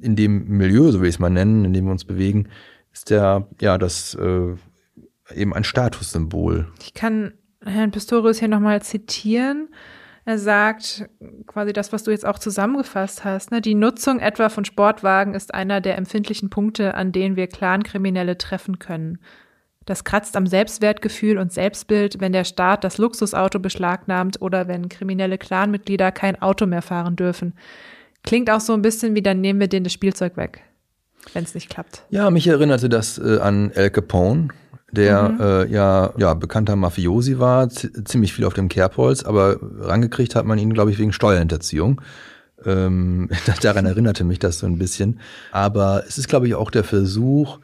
in 0.00 0.16
dem 0.16 0.48
Milieu, 0.48 0.90
so 0.90 1.00
will 1.00 1.08
ich 1.08 1.16
es 1.16 1.20
mal 1.20 1.30
nennen, 1.30 1.64
in 1.64 1.72
dem 1.72 1.86
wir 1.86 1.92
uns 1.92 2.04
bewegen, 2.04 2.48
ist 2.92 3.10
der, 3.10 3.48
ja, 3.60 3.78
das 3.78 4.14
äh, 4.14 4.54
eben 5.34 5.54
ein 5.54 5.64
Statussymbol. 5.64 6.68
Ich 6.82 6.94
kann 6.94 7.32
Herrn 7.64 7.90
Pistorius 7.90 8.38
hier 8.38 8.48
nochmal 8.48 8.82
zitieren. 8.82 9.68
Er 10.24 10.38
sagt 10.38 11.08
quasi 11.46 11.72
das, 11.72 11.92
was 11.92 12.04
du 12.04 12.12
jetzt 12.12 12.26
auch 12.26 12.38
zusammengefasst 12.38 13.24
hast. 13.24 13.50
Ne? 13.50 13.60
Die 13.60 13.74
Nutzung 13.74 14.20
etwa 14.20 14.48
von 14.48 14.64
Sportwagen 14.64 15.34
ist 15.34 15.52
einer 15.52 15.80
der 15.80 15.98
empfindlichen 15.98 16.48
Punkte, 16.48 16.94
an 16.94 17.10
denen 17.10 17.34
wir 17.34 17.48
Clankriminelle 17.48 18.38
treffen 18.38 18.78
können. 18.78 19.18
Das 19.86 20.04
kratzt 20.04 20.36
am 20.36 20.46
Selbstwertgefühl 20.46 21.38
und 21.38 21.52
Selbstbild, 21.52 22.20
wenn 22.20 22.32
der 22.32 22.44
Staat 22.44 22.84
das 22.84 22.98
Luxusauto 22.98 23.58
beschlagnahmt 23.58 24.40
oder 24.40 24.68
wenn 24.68 24.88
kriminelle 24.88 25.38
Clanmitglieder 25.38 26.12
kein 26.12 26.40
Auto 26.40 26.66
mehr 26.66 26.82
fahren 26.82 27.16
dürfen. 27.16 27.54
Klingt 28.22 28.50
auch 28.50 28.60
so 28.60 28.72
ein 28.72 28.82
bisschen 28.82 29.14
wie, 29.14 29.22
dann 29.22 29.40
nehmen 29.40 29.60
wir 29.60 29.68
denen 29.68 29.84
das 29.84 29.92
Spielzeug 29.92 30.36
weg, 30.36 30.62
wenn 31.32 31.44
es 31.44 31.54
nicht 31.54 31.68
klappt. 31.68 32.04
Ja, 32.10 32.30
mich 32.30 32.46
erinnerte 32.46 32.88
das 32.88 33.18
äh, 33.18 33.38
an 33.38 33.72
El 33.72 33.90
Capone, 33.90 34.48
der 34.92 35.28
mhm. 35.30 35.40
äh, 35.40 35.66
ja, 35.66 36.12
ja 36.16 36.34
bekannter 36.34 36.76
Mafiosi 36.76 37.38
war, 37.38 37.68
ziemlich 37.68 38.32
viel 38.32 38.44
auf 38.44 38.54
dem 38.54 38.68
Kerbholz, 38.68 39.24
aber 39.24 39.58
rangekriegt 39.80 40.36
hat 40.36 40.46
man 40.46 40.58
ihn, 40.58 40.72
glaube 40.72 40.92
ich, 40.92 40.98
wegen 40.98 41.12
Steuerhinterziehung. 41.12 42.00
Ähm, 42.64 43.28
daran 43.62 43.86
erinnerte 43.86 44.22
mich 44.22 44.38
das 44.38 44.58
so 44.58 44.66
ein 44.66 44.78
bisschen. 44.78 45.18
Aber 45.50 46.04
es 46.06 46.18
ist, 46.18 46.28
glaube 46.28 46.46
ich, 46.46 46.54
auch 46.54 46.70
der 46.70 46.84
Versuch, 46.84 47.58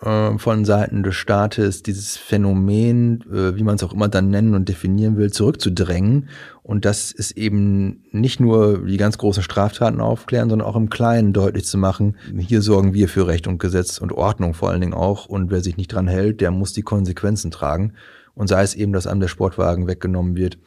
äh, 0.00 0.38
von 0.38 0.64
Seiten 0.64 1.02
des 1.02 1.16
Staates 1.16 1.82
dieses 1.82 2.16
Phänomen, 2.16 3.24
äh, 3.32 3.56
wie 3.56 3.62
man 3.62 3.76
es 3.76 3.82
auch 3.82 3.92
immer 3.92 4.08
dann 4.08 4.30
nennen 4.30 4.54
und 4.54 4.68
definieren 4.68 5.16
will, 5.16 5.32
zurückzudrängen. 5.32 6.28
Und 6.62 6.84
das 6.84 7.10
ist 7.10 7.32
eben 7.32 8.04
nicht 8.12 8.40
nur 8.40 8.86
die 8.86 8.96
ganz 8.96 9.18
großen 9.18 9.42
Straftaten 9.42 10.00
aufklären, 10.00 10.50
sondern 10.50 10.68
auch 10.68 10.76
im 10.76 10.90
Kleinen 10.90 11.32
deutlich 11.32 11.64
zu 11.64 11.78
machen, 11.78 12.16
hier 12.38 12.62
sorgen 12.62 12.94
wir 12.94 13.08
für 13.08 13.26
Recht 13.26 13.46
und 13.46 13.58
Gesetz 13.58 13.98
und 13.98 14.12
Ordnung 14.12 14.54
vor 14.54 14.70
allen 14.70 14.80
Dingen 14.80 14.94
auch. 14.94 15.26
Und 15.26 15.50
wer 15.50 15.62
sich 15.62 15.76
nicht 15.76 15.92
dran 15.92 16.08
hält, 16.08 16.40
der 16.40 16.50
muss 16.50 16.72
die 16.72 16.82
Konsequenzen 16.82 17.50
tragen. 17.50 17.94
Und 18.34 18.48
sei 18.48 18.62
es 18.62 18.74
eben, 18.74 18.92
dass 18.92 19.06
einem 19.06 19.20
der 19.20 19.28
Sportwagen 19.28 19.88
weggenommen 19.88 20.36
wird 20.36 20.58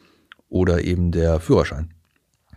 oder 0.48 0.84
eben 0.84 1.10
der 1.10 1.40
Führerschein. 1.40 1.94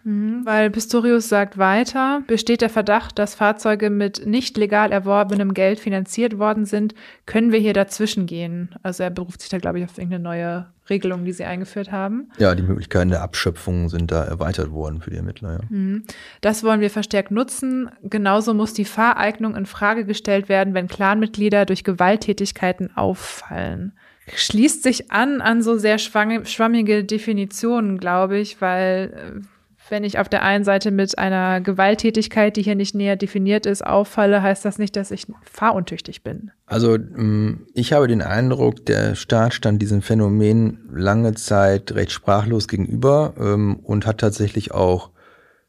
Mhm, 0.05 0.45
weil 0.45 0.69
Pistorius 0.69 1.27
sagt 1.29 1.57
weiter, 1.57 2.21
besteht 2.27 2.61
der 2.61 2.69
Verdacht, 2.69 3.17
dass 3.17 3.33
Fahrzeuge 3.33 3.89
mit 3.89 4.25
nicht 4.27 4.55
legal 4.55 4.91
erworbenem 4.91 5.55
Geld 5.55 5.79
finanziert 5.79 6.37
worden 6.37 6.65
sind, 6.65 6.93
können 7.25 7.51
wir 7.51 7.59
hier 7.59 7.73
dazwischen 7.73 8.27
gehen. 8.27 8.75
Also 8.83 9.01
er 9.01 9.09
beruft 9.09 9.41
sich 9.41 9.49
da, 9.49 9.57
glaube 9.57 9.79
ich, 9.79 9.85
auf 9.85 9.97
irgendeine 9.97 10.23
neue 10.23 10.67
Regelung, 10.91 11.25
die 11.25 11.31
sie 11.31 11.43
eingeführt 11.43 11.91
haben. 11.91 12.29
Ja, 12.37 12.53
die 12.53 12.61
Möglichkeiten 12.61 13.09
der 13.09 13.23
Abschöpfung 13.23 13.89
sind 13.89 14.11
da 14.11 14.23
erweitert 14.23 14.71
worden 14.71 15.01
für 15.01 15.09
die 15.09 15.17
Ermittler. 15.17 15.53
Ja. 15.53 15.59
Mhm. 15.69 16.03
Das 16.41 16.63
wollen 16.63 16.81
wir 16.81 16.91
verstärkt 16.91 17.31
nutzen. 17.31 17.89
Genauso 18.03 18.53
muss 18.53 18.73
die 18.73 18.85
Fahreignung 18.85 19.55
in 19.55 19.65
Frage 19.65 20.05
gestellt 20.05 20.49
werden, 20.49 20.75
wenn 20.75 20.87
Clanmitglieder 20.87 21.65
durch 21.65 21.83
Gewalttätigkeiten 21.83 22.95
auffallen 22.95 23.93
schließt 24.33 24.81
sich 24.81 25.11
an 25.11 25.39
an 25.39 25.61
so 25.61 25.77
sehr 25.77 25.99
schwammige 25.99 27.03
Definitionen, 27.03 27.99
glaube 27.99 28.39
ich, 28.39 28.59
weil 28.59 29.13
äh, 29.13 29.41
wenn 29.89 30.03
ich 30.03 30.19
auf 30.19 30.29
der 30.29 30.43
einen 30.43 30.63
Seite 30.63 30.91
mit 30.91 31.17
einer 31.17 31.61
Gewalttätigkeit, 31.61 32.55
die 32.55 32.61
hier 32.61 32.75
nicht 32.75 32.95
näher 32.95 33.15
definiert 33.15 33.65
ist, 33.65 33.85
auffalle, 33.85 34.41
heißt 34.41 34.65
das 34.65 34.77
nicht, 34.77 34.95
dass 34.95 35.11
ich 35.11 35.27
fahruntüchtig 35.43 36.23
bin. 36.23 36.51
Also 36.65 36.97
mm, 36.97 37.67
ich 37.73 37.93
habe 37.93 38.07
den 38.07 38.21
Eindruck, 38.21 38.85
der 38.85 39.15
Staat 39.15 39.53
stand 39.53 39.81
diesem 39.81 40.01
Phänomen 40.01 40.89
lange 40.91 41.33
Zeit 41.35 41.93
recht 41.93 42.11
sprachlos 42.11 42.67
gegenüber 42.67 43.33
ähm, 43.39 43.77
und 43.83 44.05
hat 44.05 44.19
tatsächlich 44.19 44.71
auch 44.73 45.11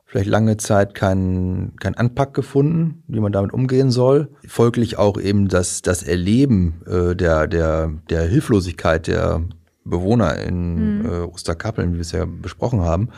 vielleicht 0.07 0.29
lange 0.29 0.57
Zeit 0.57 0.95
keinen 0.95 1.77
kein 1.77 1.95
Anpack 1.95 2.33
gefunden, 2.33 3.03
wie 3.09 3.21
man 3.21 3.33
damit 3.33 3.53
umgehen 3.53 3.91
soll. 3.91 4.29
Folglich 4.47 4.99
auch 4.99 5.21
eben 5.21 5.49
das, 5.49 5.83
das 5.83 6.03
Erleben 6.03 6.81
äh, 6.87 7.15
der, 7.15 7.49
der, 7.49 7.93
der 8.09 8.23
Hilflosigkeit 8.23 9.09
der 9.09 9.43
Bewohner 9.85 10.39
in 10.39 11.01
mhm. 11.01 11.07
äh, 11.07 11.19
Osterkappeln, 11.23 11.93
wie 11.93 11.97
wir 11.97 12.03
es 12.03 12.13
ja 12.13 12.25
besprochen 12.25 12.81
haben. 12.81 13.11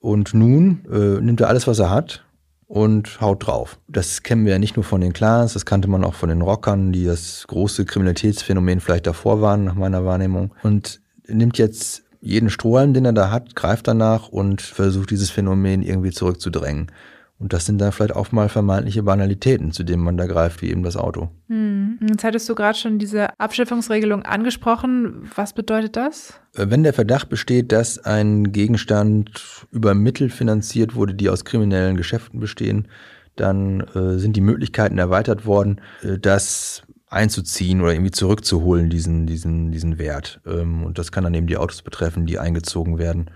Und 0.00 0.34
nun 0.34 0.84
äh, 0.90 1.20
nimmt 1.20 1.40
er 1.40 1.48
alles, 1.48 1.66
was 1.66 1.78
er 1.78 1.90
hat 1.90 2.24
und 2.66 3.20
haut 3.20 3.46
drauf. 3.46 3.78
Das 3.88 4.22
kennen 4.22 4.44
wir 4.44 4.52
ja 4.52 4.58
nicht 4.58 4.76
nur 4.76 4.84
von 4.84 5.00
den 5.00 5.12
Clans, 5.12 5.52
das 5.52 5.66
kannte 5.66 5.88
man 5.88 6.04
auch 6.04 6.14
von 6.14 6.28
den 6.28 6.40
Rockern, 6.40 6.92
die 6.92 7.04
das 7.04 7.44
große 7.46 7.84
Kriminalitätsphänomen 7.84 8.80
vielleicht 8.80 9.06
davor 9.06 9.40
waren, 9.40 9.64
nach 9.64 9.74
meiner 9.74 10.04
Wahrnehmung. 10.04 10.54
Und 10.62 11.00
nimmt 11.26 11.58
jetzt 11.58 12.04
jeden 12.20 12.50
Strohhalm, 12.50 12.94
den 12.94 13.04
er 13.04 13.12
da 13.12 13.30
hat, 13.30 13.54
greift 13.56 13.88
danach 13.88 14.28
und 14.28 14.62
versucht 14.62 15.10
dieses 15.10 15.30
Phänomen 15.30 15.82
irgendwie 15.82 16.10
zurückzudrängen. 16.10 16.92
Und 17.40 17.54
das 17.54 17.64
sind 17.64 17.80
dann 17.80 17.90
vielleicht 17.90 18.14
auch 18.14 18.32
mal 18.32 18.50
vermeintliche 18.50 19.02
Banalitäten, 19.02 19.72
zu 19.72 19.82
denen 19.82 20.02
man 20.02 20.18
da 20.18 20.26
greift, 20.26 20.60
wie 20.60 20.70
eben 20.70 20.82
das 20.82 20.98
Auto. 20.98 21.30
Hm. 21.48 21.98
Jetzt 22.06 22.22
hattest 22.22 22.46
du 22.50 22.54
gerade 22.54 22.76
schon 22.76 22.98
diese 22.98 23.40
Abschiffungsregelung 23.40 24.22
angesprochen. 24.24 25.30
Was 25.34 25.54
bedeutet 25.54 25.96
das? 25.96 26.38
Äh, 26.54 26.66
wenn 26.68 26.82
der 26.82 26.92
Verdacht 26.92 27.30
besteht, 27.30 27.72
dass 27.72 27.98
ein 27.98 28.52
Gegenstand 28.52 29.66
über 29.72 29.94
Mittel 29.94 30.28
finanziert 30.28 30.94
wurde, 30.94 31.14
die 31.14 31.30
aus 31.30 31.46
kriminellen 31.46 31.96
Geschäften 31.96 32.40
bestehen, 32.40 32.88
dann 33.36 33.80
äh, 33.94 34.18
sind 34.18 34.36
die 34.36 34.42
Möglichkeiten 34.42 34.98
erweitert 34.98 35.46
worden, 35.46 35.80
äh, 36.02 36.18
das 36.18 36.82
einzuziehen 37.08 37.80
oder 37.80 37.92
irgendwie 37.92 38.12
zurückzuholen, 38.12 38.90
diesen, 38.90 39.26
diesen, 39.26 39.72
diesen 39.72 39.98
Wert. 39.98 40.42
Ähm, 40.46 40.84
und 40.84 40.98
das 40.98 41.10
kann 41.10 41.24
dann 41.24 41.34
eben 41.34 41.46
die 41.46 41.56
Autos 41.56 41.80
betreffen, 41.80 42.26
die 42.26 42.38
eingezogen 42.38 42.98
werden. 42.98 43.30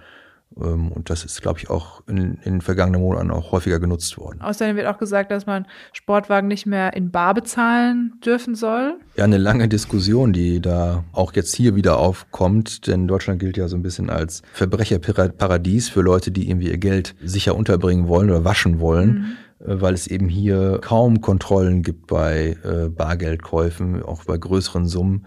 Ähm, 0.61 0.92
und 0.92 1.11
das 1.11 1.25
ist, 1.25 1.42
glaube 1.42 1.58
ich, 1.58 1.70
auch 1.70 2.02
in, 2.06 2.38
in 2.44 2.54
den 2.54 2.61
vergangenen 2.61 3.00
Monaten 3.00 3.30
auch 3.30 3.52
häufiger 3.52 3.80
genutzt 3.80 4.16
worden. 4.18 4.40
Außerdem 4.40 4.76
wird 4.76 4.87
auch 4.87 4.99
gesagt, 4.99 5.30
dass 5.30 5.46
man 5.46 5.66
Sportwagen 5.92 6.49
nicht 6.49 6.66
mehr 6.66 6.94
in 6.94 7.11
Bar 7.11 7.34
bezahlen 7.34 8.14
dürfen 8.25 8.54
soll. 8.54 8.99
Ja, 9.16 9.25
eine 9.25 9.38
lange 9.38 9.68
Diskussion, 9.68 10.32
die 10.32 10.61
da 10.61 11.04
auch 11.12 11.32
jetzt 11.34 11.54
hier 11.54 11.75
wieder 11.75 11.99
aufkommt, 11.99 12.87
denn 12.87 13.08
Deutschland 13.08 13.40
gilt 13.40 13.56
ja 13.56 13.68
so 13.68 13.76
ein 13.76 13.82
bisschen 13.82 14.11
als 14.11 14.42
Verbrecherparadies 14.52 15.88
für 15.88 16.02
Leute, 16.02 16.30
die 16.30 16.49
irgendwie 16.49 16.70
ihr 16.70 16.78
Geld 16.78 17.14
sicher 17.23 17.56
unterbringen 17.56 18.08
wollen 18.08 18.30
oder 18.30 18.44
waschen 18.44 18.80
wollen. 18.80 19.08
Mhm 19.08 19.37
äh, 19.61 19.80
weil 19.80 19.94
es 19.94 20.08
eben 20.08 20.28
hier 20.28 20.80
kaum 20.82 21.20
Kontrollen 21.20 21.82
gibt 21.82 22.08
bei 22.08 22.56
äh, 22.64 22.88
Bargeldkäufen, 22.88 24.02
auch 24.02 24.25
bei 24.25 24.37
größeren 24.37 24.87
Summen 24.87 25.26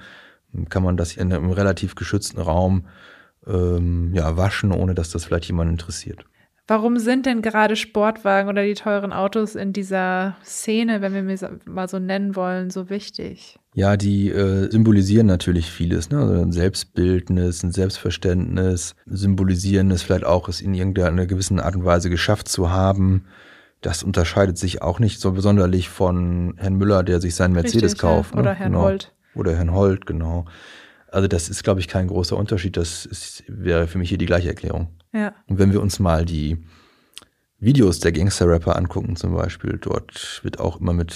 kann 0.69 0.83
man 0.83 0.97
das 0.97 1.15
in 1.15 1.31
einem 1.31 1.51
relativ 1.51 1.95
geschützten 1.95 2.39
Raum 2.39 2.85
ähm, 3.47 4.11
ja, 4.13 4.37
waschen, 4.37 4.71
ohne 4.71 4.93
dass 4.93 5.11
das 5.11 5.25
vielleicht 5.25 5.45
jemand 5.45 5.71
interessiert. 5.71 6.25
Warum 6.69 6.99
sind 6.99 7.25
denn 7.25 7.41
gerade 7.41 7.77
Sportwagen 7.77 8.49
oder 8.49 8.65
die 8.65 8.73
teuren 8.73 9.13
Autos 9.13 9.55
in 9.55 9.71
dieser 9.71 10.35
Szene, 10.43 10.99
wenn 10.99 11.13
wir 11.13 11.23
mir 11.23 11.37
mal 11.65 11.87
so 11.87 11.97
nennen 11.97 12.35
wollen, 12.35 12.71
so 12.71 12.89
wichtig? 12.89 13.57
Ja, 13.73 13.95
die 13.95 14.29
äh, 14.29 14.69
symbolisieren 14.69 15.27
natürlich 15.27 15.71
vieles, 15.71 16.09
ne? 16.09 16.19
Also 16.19 16.41
ein 16.41 16.51
Selbstbildnis, 16.51 17.63
ein 17.63 17.71
Selbstverständnis, 17.71 18.95
symbolisieren 19.05 19.91
es 19.91 20.01
vielleicht 20.01 20.25
auch, 20.25 20.49
es 20.49 20.59
in 20.59 20.73
irgendeiner 20.73 21.25
gewissen 21.25 21.61
Art 21.61 21.77
und 21.77 21.85
Weise 21.85 22.09
geschafft 22.09 22.49
zu 22.49 22.69
haben. 22.69 23.25
Das 23.79 24.03
unterscheidet 24.03 24.57
sich 24.57 24.81
auch 24.81 24.99
nicht 24.99 25.21
so 25.21 25.31
besonderlich 25.31 25.87
von 25.87 26.55
Herrn 26.57 26.75
Müller, 26.75 27.03
der 27.03 27.21
sich 27.21 27.35
seinen 27.35 27.53
Mercedes 27.53 27.93
Richtig, 27.93 27.99
kauft. 27.99 28.33
Ja. 28.33 28.41
Oder 28.41 28.51
ne? 28.51 28.59
Herrn 28.59 28.71
genau. 28.73 28.83
Holt. 28.83 29.13
Oder 29.35 29.55
Herrn 29.55 29.73
Holt, 29.73 30.05
genau. 30.05 30.45
Also 31.17 31.27
das 31.27 31.49
ist, 31.49 31.63
glaube 31.63 31.79
ich, 31.79 31.87
kein 31.87 32.09
großer 32.09 32.37
Unterschied. 32.37 32.77
Das 32.77 33.03
ist, 33.07 33.43
wäre 33.47 33.87
für 33.87 33.97
mich 33.97 34.09
hier 34.09 34.19
die 34.19 34.27
gleiche 34.27 34.49
Erklärung. 34.49 34.89
Ja. 35.11 35.33
Und 35.47 35.57
wenn 35.57 35.73
wir 35.73 35.81
uns 35.81 35.97
mal 35.97 36.25
die 36.25 36.63
Videos 37.57 37.99
der 37.99 38.11
Gangster-Rapper 38.11 38.75
angucken 38.75 39.15
zum 39.15 39.33
Beispiel, 39.33 39.79
dort 39.81 40.41
wird 40.43 40.59
auch 40.59 40.79
immer 40.79 40.93
mit, 40.93 41.15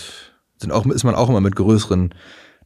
sind 0.58 0.72
auch, 0.72 0.88
ist 0.88 1.04
man 1.04 1.14
auch 1.14 1.30
immer 1.30 1.40
mit 1.40 1.56
größeren 1.56 2.16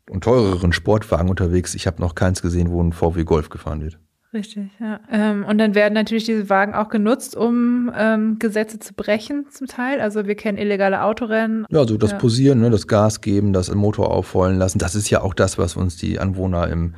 und 0.10 0.24
teureren 0.24 0.72
Sportwagen 0.72 1.30
unterwegs. 1.30 1.76
Ich 1.76 1.88
habe 1.88 2.00
noch 2.02 2.16
keins 2.16 2.42
gesehen, 2.42 2.72
wo 2.72 2.82
ein 2.82 2.94
VW 2.94 3.26
Golf 3.26 3.50
gefahren 3.50 3.84
wird. 3.84 4.00
Richtig, 4.34 4.70
ja. 4.80 5.02
Ähm, 5.12 5.44
und 5.44 5.58
dann 5.58 5.76
werden 5.76 5.94
natürlich 5.94 6.24
diese 6.24 6.50
Wagen 6.50 6.74
auch 6.74 6.88
genutzt, 6.88 7.36
um 7.36 7.92
ähm, 7.98 8.40
Gesetze 8.40 8.80
zu 8.80 8.94
brechen, 8.94 9.48
zum 9.52 9.68
Teil. 9.68 10.00
Also 10.00 10.26
wir 10.26 10.36
kennen 10.36 10.58
illegale 10.58 11.04
Autorennen. 11.04 11.66
Ja, 11.70 11.80
also 11.80 11.98
das 11.98 12.12
ja. 12.12 12.18
Posieren, 12.18 12.62
ne, 12.62 12.70
das 12.70 12.88
Gas 12.88 13.20
geben, 13.20 13.52
das 13.52 13.76
Motor 13.76 14.12
aufheulen 14.12 14.58
lassen, 14.58 14.80
das 14.80 14.96
ist 14.96 15.10
ja 15.10 15.20
auch 15.20 15.34
das, 15.34 15.58
was 15.58 15.76
uns 15.76 15.98
die 15.98 16.18
Anwohner 16.18 16.70
im 16.70 16.96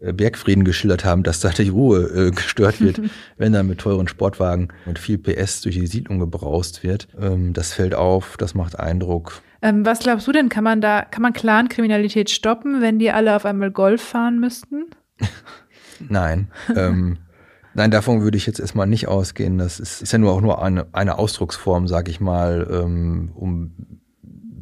Bergfrieden 0.00 0.64
geschildert 0.64 1.04
haben, 1.04 1.22
dass 1.22 1.40
da 1.40 1.50
die 1.50 1.68
Ruhe 1.68 2.02
äh, 2.04 2.30
gestört 2.30 2.80
wird, 2.80 3.00
wenn 3.36 3.52
da 3.52 3.62
mit 3.62 3.80
teuren 3.80 4.08
Sportwagen 4.08 4.68
mit 4.86 4.98
viel 4.98 5.18
PS 5.18 5.62
durch 5.62 5.74
die 5.74 5.86
Siedlung 5.86 6.20
gebraust 6.20 6.82
wird. 6.82 7.08
Ähm, 7.20 7.52
das 7.52 7.72
fällt 7.72 7.94
auf, 7.94 8.36
das 8.36 8.54
macht 8.54 8.78
Eindruck. 8.78 9.42
Ähm, 9.60 9.84
was 9.84 9.98
glaubst 9.98 10.26
du 10.28 10.32
denn, 10.32 10.48
kann 10.48 10.62
man 10.62 10.80
da, 10.80 11.02
kann 11.02 11.22
man 11.22 11.32
Clan-Kriminalität 11.32 12.30
stoppen, 12.30 12.80
wenn 12.80 12.98
die 12.98 13.10
alle 13.10 13.34
auf 13.34 13.44
einmal 13.44 13.72
Golf 13.72 14.02
fahren 14.02 14.38
müssten? 14.38 14.86
Nein. 16.08 16.48
ähm, 16.76 17.18
nein, 17.74 17.90
davon 17.90 18.22
würde 18.22 18.36
ich 18.36 18.46
jetzt 18.46 18.60
erstmal 18.60 18.86
nicht 18.86 19.08
ausgehen. 19.08 19.58
Das 19.58 19.80
ist, 19.80 20.00
ist 20.00 20.12
ja 20.12 20.18
nur 20.18 20.32
auch 20.32 20.40
nur 20.40 20.62
eine, 20.62 20.86
eine 20.92 21.18
Ausdrucksform, 21.18 21.88
sag 21.88 22.08
ich 22.08 22.20
mal, 22.20 22.68
ähm, 22.70 23.32
um 23.34 23.72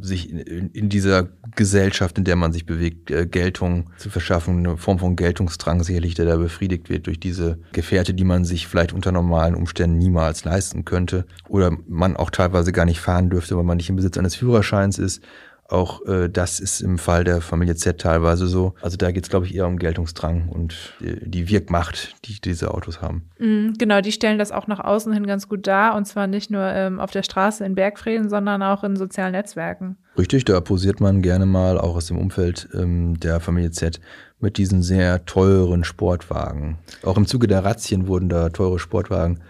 sich 0.01 0.31
in, 0.31 0.71
in, 0.71 0.89
dieser 0.89 1.29
Gesellschaft, 1.55 2.19
in 2.19 2.25
der 2.25 2.37
man 2.37 2.53
sich 2.53 2.67
bewegt, 2.67 3.11
äh, 3.11 3.27
Geltung 3.27 3.91
zu 3.97 4.11
verschaffen, 4.11 4.59
eine 4.59 4.77
Form 4.77 4.99
von 4.99 5.17
Geltungsdrang 5.17 5.83
sicherlich, 5.83 6.15
der 6.15 6.27
da 6.27 6.37
befriedigt 6.37 6.89
wird 6.91 7.07
durch 7.07 7.21
diese 7.21 7.59
Gefährte, 7.73 8.15
die 8.15 8.25
man 8.25 8.45
sich 8.45 8.67
vielleicht 8.67 8.93
unter 8.93 9.13
normalen 9.13 9.55
Umständen 9.55 9.99
niemals 9.99 10.45
leisten 10.45 10.85
könnte 10.85 11.27
oder 11.49 11.77
man 11.89 12.17
auch 12.17 12.31
teilweise 12.31 12.73
gar 12.73 12.85
nicht 12.85 13.01
fahren 13.01 13.31
dürfte, 13.31 13.57
weil 13.57 13.65
man 13.65 13.77
nicht 13.77 13.91
im 13.91 13.97
Besitz 13.97 14.19
eines 14.19 14.37
Führerscheins 14.37 14.99
ist 14.99 15.23
auch 15.69 16.05
äh, 16.07 16.29
das 16.29 16.61
ist 16.61 16.81
im 16.81 16.99
Fall 16.99 17.25
der 17.25 17.41
Familie 17.41 17.75
Z 17.75 18.01
teilweise 18.01 18.47
so. 18.47 18.75
Also 18.81 18.97
da 18.97 19.11
geht 19.11 19.25
es, 19.25 19.31
glaube 19.31 19.47
ich, 19.47 19.55
eher 19.55 19.67
um 19.67 19.79
Geltungsdrang 19.79 20.49
und 20.49 20.95
die, 21.01 21.29
die 21.29 21.49
Wirkmacht, 21.49 22.15
die 22.25 22.41
diese 22.41 22.73
Autos 22.73 23.03
haben. 23.03 23.29
Mhm, 23.39 23.75
genau, 23.79 24.01
die 24.01 24.13
stellen 24.13 24.39
das 24.39 24.53
auch 24.53 24.67
nach 24.67 24.81
außen 24.81 25.13
hin 25.13 25.27
ganz 25.27 25.49
gut 25.49 25.67
dar. 25.67 25.95
Und 25.97 26.07
zwar 26.07 26.27
nicht 26.27 26.51
nur 26.51 26.63
ähm, 26.63 27.01
auf 27.01 27.11
der 27.11 27.23
Straße 27.23 27.65
in 27.65 27.75
Bergfrieden, 27.75 28.29
sondern 28.29 28.63
auch 28.63 28.85
in 28.85 28.97
sozialen 28.97 29.33
Netzwerken. 29.33 29.97
Richtig, 30.19 30.45
da 30.45 30.61
posiert 30.61 31.01
man 31.01 31.21
gerne 31.21 31.47
mal, 31.47 31.79
auch 31.79 31.97
aus 31.97 32.07
dem 32.07 32.19
Umfeld 32.19 32.69
ähm, 32.73 33.19
der 33.21 33.41
Familie 33.41 33.71
Z, 33.71 34.01
mit 34.39 34.59
diesen 34.59 34.83
sehr 34.83 35.25
teuren 35.25 35.85
Sportwagen. 35.85 36.79
Auch 37.03 37.17
im 37.17 37.27
Zuge 37.27 37.47
der 37.47 37.65
Razzien 37.65 38.07
wurden 38.07 38.29
da 38.29 38.51
teure 38.51 38.79
Sportwagen 38.79 39.41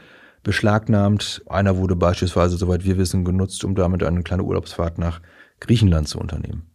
beschlagnahmt. 0.42 1.42
Einer 1.46 1.76
wurde 1.76 1.96
beispielsweise, 1.96 2.57
soweit 2.57 2.85
wir 2.85 2.96
wissen, 2.98 3.24
genutzt, 3.24 3.64
um 3.64 3.74
damit 3.74 4.02
eine 4.02 4.22
kleine 4.22 4.44
Urlaubsfahrt 4.44 4.96
nach 4.98 5.20
Griechenland 5.61 6.09
zu 6.09 6.19
unternehmen. 6.19 6.71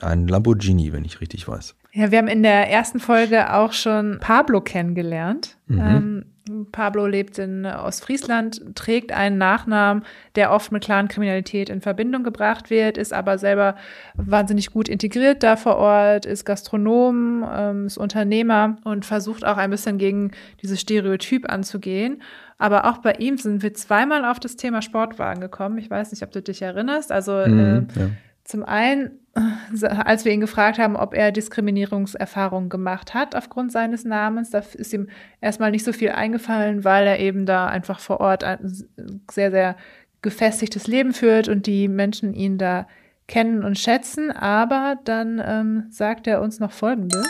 Ein 0.00 0.28
Lamborghini, 0.28 0.92
wenn 0.92 1.04
ich 1.04 1.20
richtig 1.20 1.46
weiß. 1.46 1.74
Ja, 1.94 2.10
wir 2.10 2.18
haben 2.18 2.28
in 2.28 2.42
der 2.42 2.70
ersten 2.70 3.00
Folge 3.00 3.52
auch 3.52 3.72
schon 3.72 4.18
Pablo 4.20 4.62
kennengelernt. 4.62 5.58
Mhm. 5.66 5.78
Ähm, 5.78 6.24
Pablo 6.72 7.06
lebt 7.06 7.38
in 7.38 7.66
Ostfriesland, 7.66 8.74
trägt 8.74 9.12
einen 9.12 9.38
Nachnamen, 9.38 10.04
der 10.34 10.50
oft 10.50 10.72
mit 10.72 10.82
Clankriminalität 10.82 11.68
in 11.68 11.80
Verbindung 11.80 12.24
gebracht 12.24 12.68
wird, 12.68 12.98
ist 12.98 13.12
aber 13.12 13.38
selber 13.38 13.76
wahnsinnig 14.14 14.72
gut 14.72 14.88
integriert 14.88 15.42
da 15.42 15.56
vor 15.56 15.76
Ort, 15.76 16.26
ist 16.26 16.44
Gastronom, 16.44 17.46
ähm, 17.48 17.86
ist 17.86 17.98
Unternehmer 17.98 18.76
und 18.84 19.04
versucht 19.04 19.44
auch 19.44 19.56
ein 19.56 19.70
bisschen 19.70 19.98
gegen 19.98 20.32
dieses 20.62 20.80
Stereotyp 20.80 21.48
anzugehen. 21.48 22.22
Aber 22.58 22.86
auch 22.86 22.98
bei 22.98 23.12
ihm 23.14 23.38
sind 23.38 23.62
wir 23.62 23.74
zweimal 23.74 24.24
auf 24.24 24.40
das 24.40 24.56
Thema 24.56 24.82
Sportwagen 24.82 25.40
gekommen. 25.40 25.78
Ich 25.78 25.90
weiß 25.90 26.10
nicht, 26.10 26.22
ob 26.22 26.32
du 26.32 26.42
dich 26.42 26.62
erinnerst. 26.62 27.12
Also 27.12 27.32
mhm, 27.46 27.58
äh, 27.58 28.00
ja. 28.00 28.10
zum 28.44 28.64
einen 28.64 29.21
als 29.34 30.24
wir 30.24 30.32
ihn 30.32 30.40
gefragt 30.40 30.78
haben, 30.78 30.96
ob 30.96 31.14
er 31.14 31.32
Diskriminierungserfahrungen 31.32 32.68
gemacht 32.68 33.14
hat 33.14 33.34
aufgrund 33.34 33.72
seines 33.72 34.04
Namens, 34.04 34.50
da 34.50 34.58
ist 34.74 34.92
ihm 34.92 35.08
erstmal 35.40 35.70
nicht 35.70 35.84
so 35.84 35.92
viel 35.92 36.10
eingefallen, 36.10 36.84
weil 36.84 37.06
er 37.06 37.18
eben 37.18 37.46
da 37.46 37.66
einfach 37.66 37.98
vor 37.98 38.20
Ort 38.20 38.44
ein 38.44 38.58
sehr, 39.30 39.50
sehr 39.50 39.76
gefestigtes 40.20 40.86
Leben 40.86 41.14
führt 41.14 41.48
und 41.48 41.66
die 41.66 41.88
Menschen 41.88 42.34
ihn 42.34 42.58
da 42.58 42.86
kennen 43.26 43.64
und 43.64 43.78
schätzen. 43.78 44.30
Aber 44.30 44.96
dann 45.04 45.42
ähm, 45.44 45.86
sagt 45.90 46.26
er 46.26 46.42
uns 46.42 46.60
noch 46.60 46.72
Folgendes. 46.72 47.26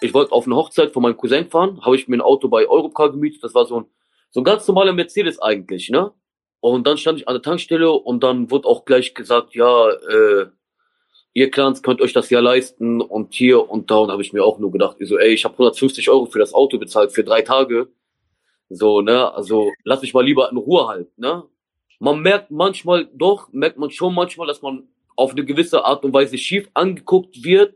Ich 0.00 0.12
wollte 0.14 0.32
auf 0.32 0.46
eine 0.46 0.56
Hochzeit 0.56 0.92
von 0.92 1.02
meinem 1.02 1.16
Cousin 1.16 1.48
fahren, 1.48 1.80
habe 1.84 1.96
ich 1.96 2.08
mir 2.08 2.16
ein 2.16 2.22
Auto 2.22 2.48
bei 2.48 2.66
Europcar 2.66 3.12
gemietet. 3.12 3.44
Das 3.44 3.54
war 3.54 3.66
so 3.66 3.80
ein, 3.80 3.84
so 4.30 4.40
ein 4.40 4.44
ganz 4.44 4.66
normaler 4.66 4.92
Mercedes 4.92 5.40
eigentlich, 5.40 5.90
ne? 5.90 6.12
Und 6.60 6.86
dann 6.86 6.98
stand 6.98 7.20
ich 7.20 7.28
an 7.28 7.34
der 7.34 7.42
Tankstelle 7.42 7.92
und 7.92 8.24
dann 8.24 8.50
wurde 8.50 8.66
auch 8.66 8.84
gleich 8.84 9.14
gesagt, 9.14 9.54
ja, 9.54 9.88
äh, 9.90 10.46
ihr 11.36 11.50
Clans 11.50 11.82
könnt 11.82 12.00
euch 12.00 12.14
das 12.14 12.30
ja 12.30 12.40
leisten 12.40 13.02
und 13.02 13.34
hier 13.34 13.68
und 13.68 13.90
da 13.90 13.96
und 13.96 14.10
habe 14.10 14.22
ich 14.22 14.32
mir 14.32 14.42
auch 14.42 14.58
nur 14.58 14.72
gedacht, 14.72 14.96
ich 15.00 15.08
so, 15.10 15.18
ey, 15.18 15.34
ich 15.34 15.44
habe 15.44 15.52
150 15.52 16.08
Euro 16.08 16.24
für 16.24 16.38
das 16.38 16.54
Auto 16.54 16.78
bezahlt 16.78 17.12
für 17.12 17.24
drei 17.24 17.42
Tage. 17.42 17.88
So, 18.70 19.02
ne, 19.02 19.34
also 19.34 19.70
lass 19.84 20.00
mich 20.00 20.14
mal 20.14 20.24
lieber 20.24 20.50
in 20.50 20.56
Ruhe 20.56 20.88
halt, 20.88 21.18
ne? 21.18 21.44
Man 21.98 22.20
merkt 22.20 22.50
manchmal, 22.50 23.06
doch, 23.12 23.52
merkt 23.52 23.76
man 23.76 23.90
schon 23.90 24.14
manchmal, 24.14 24.46
dass 24.46 24.62
man 24.62 24.84
auf 25.14 25.32
eine 25.32 25.44
gewisse 25.44 25.84
Art 25.84 26.04
und 26.06 26.14
Weise 26.14 26.38
schief 26.38 26.70
angeguckt 26.72 27.44
wird. 27.44 27.74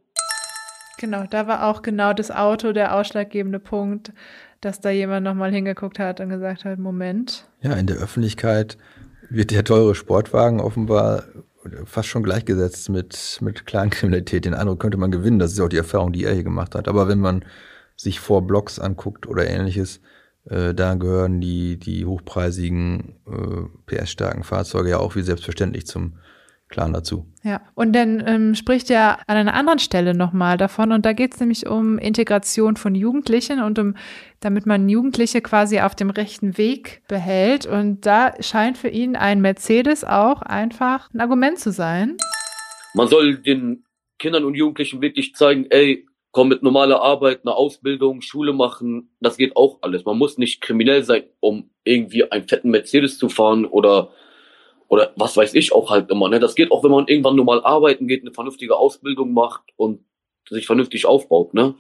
Genau, 0.99 1.25
da 1.29 1.47
war 1.47 1.69
auch 1.69 1.83
genau 1.83 2.15
das 2.15 2.31
Auto 2.31 2.73
der 2.73 2.97
ausschlaggebende 2.97 3.59
Punkt, 3.59 4.13
dass 4.63 4.81
da 4.81 4.89
jemand 4.89 5.25
nochmal 5.25 5.53
hingeguckt 5.53 5.99
hat 5.99 6.21
und 6.21 6.31
gesagt 6.31 6.65
hat, 6.65 6.79
Moment. 6.79 7.47
Ja, 7.61 7.75
in 7.75 7.87
der 7.87 7.97
Öffentlichkeit 7.97 8.79
wird 9.29 9.51
der 9.51 9.65
teure 9.65 9.95
Sportwagen 9.95 10.61
offenbar 10.61 11.25
fast 11.85 12.09
schon 12.09 12.23
gleichgesetzt 12.23 12.89
mit, 12.89 13.39
mit 13.41 13.67
Clankriminalität. 13.67 14.45
Den 14.45 14.55
Eindruck 14.55 14.81
könnte 14.81 14.99
man 14.99 15.11
gewinnen. 15.11 15.39
Das 15.39 15.53
ist 15.53 15.61
auch 15.61 15.69
die 15.69 15.77
Erfahrung, 15.77 16.13
die 16.13 16.25
er 16.25 16.35
hier 16.35 16.45
gemacht 16.45 16.75
hat. 16.75 16.89
Aber 16.89 17.09
wenn 17.09 17.21
man 17.21 17.45
sich 17.97 18.21
vor 18.21 18.47
Blocks 18.47 18.79
anguckt 18.79 19.27
oder 19.27 19.47
ähnliches, 19.47 20.01
äh, 20.45 20.75
da 20.75 20.95
gehören 20.95 21.41
die, 21.41 21.79
die 21.79 22.07
hochpreisigen, 22.07 23.17
äh, 23.27 23.67
PS-starken 23.87 24.43
Fahrzeuge 24.43 24.91
ja 24.91 24.99
auch 24.99 25.17
wie 25.17 25.23
selbstverständlich 25.23 25.87
zum 25.87 26.15
Clan 26.71 26.93
dazu. 26.93 27.27
Ja, 27.43 27.61
und 27.75 27.93
dann 27.95 28.23
ähm, 28.27 28.55
spricht 28.55 28.91
er 28.91 29.19
an 29.29 29.37
einer 29.37 29.55
anderen 29.55 29.81
Stelle 29.81 30.15
nochmal 30.15 30.57
davon 30.57 30.93
und 30.93 31.05
da 31.05 31.13
geht 31.13 31.35
es 31.35 31.41
nämlich 31.41 31.67
um 31.67 31.99
Integration 31.99 32.77
von 32.77 32.95
Jugendlichen 32.95 33.61
und 33.61 33.79
um, 33.79 33.97
damit 34.39 34.67
man 34.67 34.89
Jugendliche 34.89 35.41
quasi 35.41 35.81
auf 35.81 35.97
dem 35.97 36.11
rechten 36.11 36.57
Weg 36.59 37.03
behält 37.09 37.67
und 37.67 38.07
da 38.07 38.35
scheint 38.41 38.79
für 38.79 38.89
ihn 38.89 39.17
ein 39.17 39.41
Mercedes 39.41 40.05
auch 40.05 40.43
einfach 40.43 41.13
ein 41.13 41.21
Argument 41.21 41.59
zu 41.59 41.73
sein. 41.73 42.17
Man 42.95 43.09
soll 43.09 43.39
den 43.39 43.85
Kindern 44.21 44.45
und 44.45 44.55
Jugendlichen 44.55 45.03
wirklich 45.03 45.35
zeigen, 45.35 45.67
ey, 45.71 46.07
komm 46.31 46.49
mit 46.49 46.63
normaler 46.63 47.03
Arbeit, 47.03 47.41
eine 47.43 47.55
Ausbildung, 47.55 48.21
Schule 48.21 48.53
machen, 48.53 49.11
das 49.21 49.37
geht 49.37 49.57
auch 49.57 49.79
alles. 49.83 50.05
Man 50.05 50.19
muss 50.19 50.39
nicht 50.39 50.61
kriminell 50.61 51.03
sein, 51.03 51.25
um 51.41 51.71
irgendwie 51.83 52.31
einen 52.31 52.47
fetten 52.47 52.71
Mercedes 52.71 53.19
zu 53.19 53.29
fahren 53.29 53.65
oder 53.65 54.13
oder 54.91 55.13
was 55.17 55.37
weiß 55.37 55.55
ich 55.55 55.73
auch 55.73 55.89
halt 55.89 56.11
immer. 56.11 56.29
Ne? 56.29 56.41
Das 56.41 56.57
geht 56.57 56.73
auch, 56.73 56.83
wenn 56.83 56.91
man 56.91 57.07
irgendwann 57.07 57.37
normal 57.37 57.63
arbeiten 57.65 58.09
geht, 58.09 58.23
eine 58.23 58.33
vernünftige 58.33 58.77
Ausbildung 58.77 59.33
macht 59.33 59.63
und 59.77 60.01
sich 60.49 60.67
vernünftig 60.67 61.07
aufbaut. 61.07 61.55
Ne? 61.55 61.77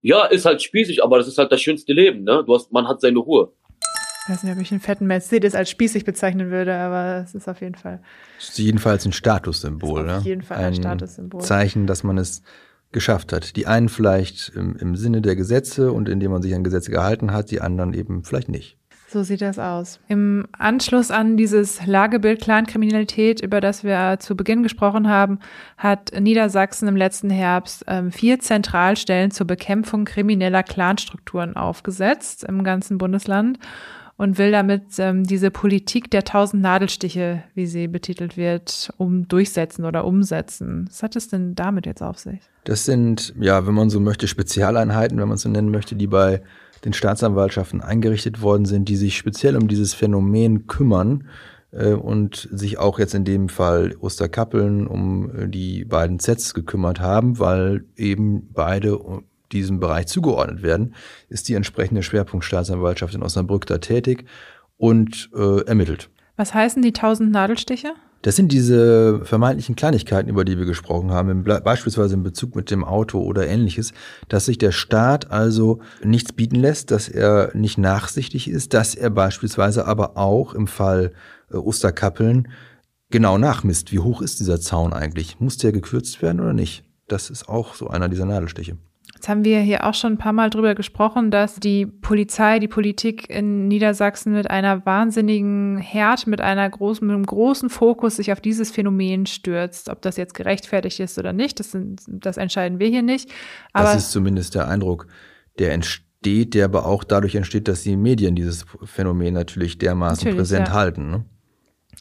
Ja, 0.00 0.24
ist 0.24 0.46
halt 0.46 0.62
spießig, 0.62 1.04
aber 1.04 1.18
das 1.18 1.28
ist 1.28 1.36
halt 1.36 1.52
das 1.52 1.60
schönste 1.60 1.92
Leben. 1.92 2.24
Ne? 2.24 2.42
Du 2.46 2.54
hast, 2.54 2.72
man 2.72 2.88
hat 2.88 3.02
seine 3.02 3.18
Ruhe. 3.18 3.52
Ich 4.24 4.30
weiß 4.30 4.42
nicht, 4.42 4.54
ob 4.54 4.60
ich 4.60 4.70
einen 4.70 4.80
fetten 4.80 5.06
Mercedes 5.06 5.54
als 5.54 5.68
spießig 5.68 6.06
bezeichnen 6.06 6.50
würde, 6.50 6.74
aber 6.74 7.22
es 7.24 7.34
ist 7.34 7.46
auf 7.46 7.60
jeden 7.60 7.74
Fall. 7.74 8.02
Es 8.38 8.48
ist 8.50 8.58
jedenfalls 8.58 9.04
ein 9.04 9.12
Statussymbol. 9.12 10.08
Auf 10.08 10.24
jeden 10.24 10.42
Fall 10.42 10.58
ein, 10.58 10.64
ein 10.64 10.74
Statussymbol. 10.74 11.42
Zeichen, 11.42 11.86
dass 11.86 12.04
man 12.04 12.16
es 12.16 12.42
geschafft 12.90 13.34
hat. 13.34 13.54
Die 13.56 13.66
einen 13.66 13.90
vielleicht 13.90 14.50
im, 14.54 14.76
im 14.76 14.96
Sinne 14.96 15.20
der 15.20 15.36
Gesetze 15.36 15.92
und 15.92 16.08
indem 16.08 16.30
man 16.30 16.40
sich 16.40 16.54
an 16.54 16.64
Gesetze 16.64 16.90
gehalten 16.90 17.32
hat, 17.32 17.50
die 17.50 17.60
anderen 17.60 17.92
eben 17.92 18.24
vielleicht 18.24 18.48
nicht. 18.48 18.79
So 19.12 19.24
sieht 19.24 19.40
das 19.40 19.58
aus. 19.58 19.98
Im 20.06 20.46
Anschluss 20.56 21.10
an 21.10 21.36
dieses 21.36 21.84
Lagebild 21.84 22.40
Clankriminalität, 22.40 23.40
über 23.40 23.60
das 23.60 23.82
wir 23.82 24.18
zu 24.20 24.36
Beginn 24.36 24.62
gesprochen 24.62 25.08
haben, 25.08 25.40
hat 25.76 26.12
Niedersachsen 26.16 26.86
im 26.86 26.94
letzten 26.94 27.28
Herbst 27.28 27.84
ähm, 27.88 28.12
vier 28.12 28.38
Zentralstellen 28.38 29.32
zur 29.32 29.48
Bekämpfung 29.48 30.04
krimineller 30.04 30.62
Clanstrukturen 30.62 31.56
aufgesetzt 31.56 32.44
im 32.44 32.62
ganzen 32.62 32.98
Bundesland 32.98 33.58
und 34.16 34.38
will 34.38 34.52
damit 34.52 34.84
ähm, 34.98 35.24
diese 35.24 35.50
Politik 35.50 36.08
der 36.12 36.22
tausend 36.22 36.62
Nadelstiche, 36.62 37.42
wie 37.54 37.66
sie 37.66 37.88
betitelt 37.88 38.36
wird, 38.36 38.92
um 38.96 39.26
durchsetzen 39.26 39.86
oder 39.86 40.04
umsetzen. 40.04 40.84
Was 40.88 41.02
hat 41.02 41.16
es 41.16 41.26
denn 41.26 41.56
damit 41.56 41.84
jetzt 41.84 42.02
auf 42.02 42.20
sich? 42.20 42.38
Das 42.62 42.84
sind, 42.84 43.34
ja, 43.40 43.66
wenn 43.66 43.74
man 43.74 43.90
so 43.90 43.98
möchte, 43.98 44.28
Spezialeinheiten, 44.28 45.18
wenn 45.18 45.26
man 45.26 45.34
es 45.34 45.42
so 45.42 45.48
nennen 45.48 45.72
möchte, 45.72 45.96
die 45.96 46.06
bei 46.06 46.42
den 46.84 46.92
Staatsanwaltschaften 46.92 47.80
eingerichtet 47.80 48.42
worden 48.42 48.64
sind, 48.64 48.88
die 48.88 48.96
sich 48.96 49.16
speziell 49.16 49.56
um 49.56 49.68
dieses 49.68 49.94
Phänomen 49.94 50.66
kümmern 50.66 51.28
äh, 51.72 51.92
und 51.92 52.48
sich 52.50 52.78
auch 52.78 52.98
jetzt 52.98 53.14
in 53.14 53.24
dem 53.24 53.48
Fall 53.48 53.94
Osterkappeln 54.00 54.86
um 54.86 55.30
äh, 55.34 55.48
die 55.48 55.84
beiden 55.84 56.18
Sets 56.18 56.54
gekümmert 56.54 57.00
haben, 57.00 57.38
weil 57.38 57.84
eben 57.96 58.48
beide 58.52 58.98
diesem 59.52 59.80
Bereich 59.80 60.06
zugeordnet 60.06 60.62
werden, 60.62 60.94
ist 61.28 61.48
die 61.48 61.54
entsprechende 61.54 62.02
Schwerpunktstaatsanwaltschaft 62.02 63.14
in 63.14 63.22
Osnabrück 63.22 63.66
da 63.66 63.78
tätig 63.78 64.24
und 64.76 65.30
äh, 65.34 65.62
ermittelt. 65.66 66.08
Was 66.36 66.54
heißen 66.54 66.82
die 66.82 66.92
tausend 66.92 67.32
Nadelstiche? 67.32 67.94
Das 68.22 68.36
sind 68.36 68.52
diese 68.52 69.24
vermeintlichen 69.24 69.76
Kleinigkeiten, 69.76 70.28
über 70.28 70.44
die 70.44 70.58
wir 70.58 70.66
gesprochen 70.66 71.10
haben, 71.10 71.42
beispielsweise 71.42 72.14
in 72.14 72.22
Bezug 72.22 72.54
mit 72.54 72.70
dem 72.70 72.84
Auto 72.84 73.22
oder 73.22 73.48
ähnliches, 73.48 73.94
dass 74.28 74.44
sich 74.44 74.58
der 74.58 74.72
Staat 74.72 75.30
also 75.30 75.80
nichts 76.04 76.32
bieten 76.34 76.56
lässt, 76.56 76.90
dass 76.90 77.08
er 77.08 77.50
nicht 77.54 77.78
nachsichtig 77.78 78.48
ist, 78.48 78.74
dass 78.74 78.94
er 78.94 79.08
beispielsweise 79.08 79.86
aber 79.86 80.18
auch 80.18 80.52
im 80.52 80.66
Fall 80.66 81.12
äh, 81.50 81.56
Osterkappeln 81.56 82.48
genau 83.08 83.38
nachmisst. 83.38 83.90
Wie 83.90 84.00
hoch 84.00 84.20
ist 84.20 84.38
dieser 84.40 84.60
Zaun 84.60 84.92
eigentlich? 84.92 85.40
Muss 85.40 85.56
der 85.56 85.72
gekürzt 85.72 86.20
werden 86.20 86.40
oder 86.40 86.52
nicht? 86.52 86.84
Das 87.08 87.30
ist 87.30 87.48
auch 87.48 87.74
so 87.74 87.88
einer 87.88 88.10
dieser 88.10 88.26
Nadelstiche. 88.26 88.76
Jetzt 89.20 89.28
haben 89.28 89.44
wir 89.44 89.60
hier 89.60 89.84
auch 89.84 89.92
schon 89.92 90.14
ein 90.14 90.16
paar 90.16 90.32
Mal 90.32 90.48
drüber 90.48 90.74
gesprochen, 90.74 91.30
dass 91.30 91.56
die 91.56 91.84
Polizei, 91.84 92.58
die 92.58 92.68
Politik 92.68 93.28
in 93.28 93.68
Niedersachsen 93.68 94.32
mit 94.32 94.50
einer 94.50 94.86
wahnsinnigen 94.86 95.76
Härte, 95.76 96.30
mit 96.30 96.40
einer 96.40 96.70
großen, 96.70 97.06
mit 97.06 97.14
einem 97.14 97.26
großen 97.26 97.68
Fokus 97.68 98.16
sich 98.16 98.32
auf 98.32 98.40
dieses 98.40 98.70
Phänomen 98.70 99.26
stürzt. 99.26 99.90
Ob 99.90 100.00
das 100.00 100.16
jetzt 100.16 100.32
gerechtfertigt 100.32 101.00
ist 101.00 101.18
oder 101.18 101.34
nicht, 101.34 101.60
das, 101.60 101.72
sind, 101.72 102.00
das 102.08 102.38
entscheiden 102.38 102.78
wir 102.78 102.88
hier 102.88 103.02
nicht. 103.02 103.30
Aber 103.74 103.92
das 103.92 104.04
ist 104.04 104.12
zumindest 104.12 104.54
der 104.54 104.68
Eindruck, 104.68 105.06
der 105.58 105.72
entsteht, 105.74 106.54
der 106.54 106.64
aber 106.64 106.86
auch 106.86 107.04
dadurch 107.04 107.34
entsteht, 107.34 107.68
dass 107.68 107.82
die 107.82 107.98
Medien 107.98 108.34
dieses 108.34 108.64
Phänomen 108.84 109.34
natürlich 109.34 109.76
dermaßen 109.76 110.28
natürlich, 110.28 110.38
präsent 110.38 110.68
ja. 110.68 110.72
halten. 110.72 111.10
Ne? 111.10 111.24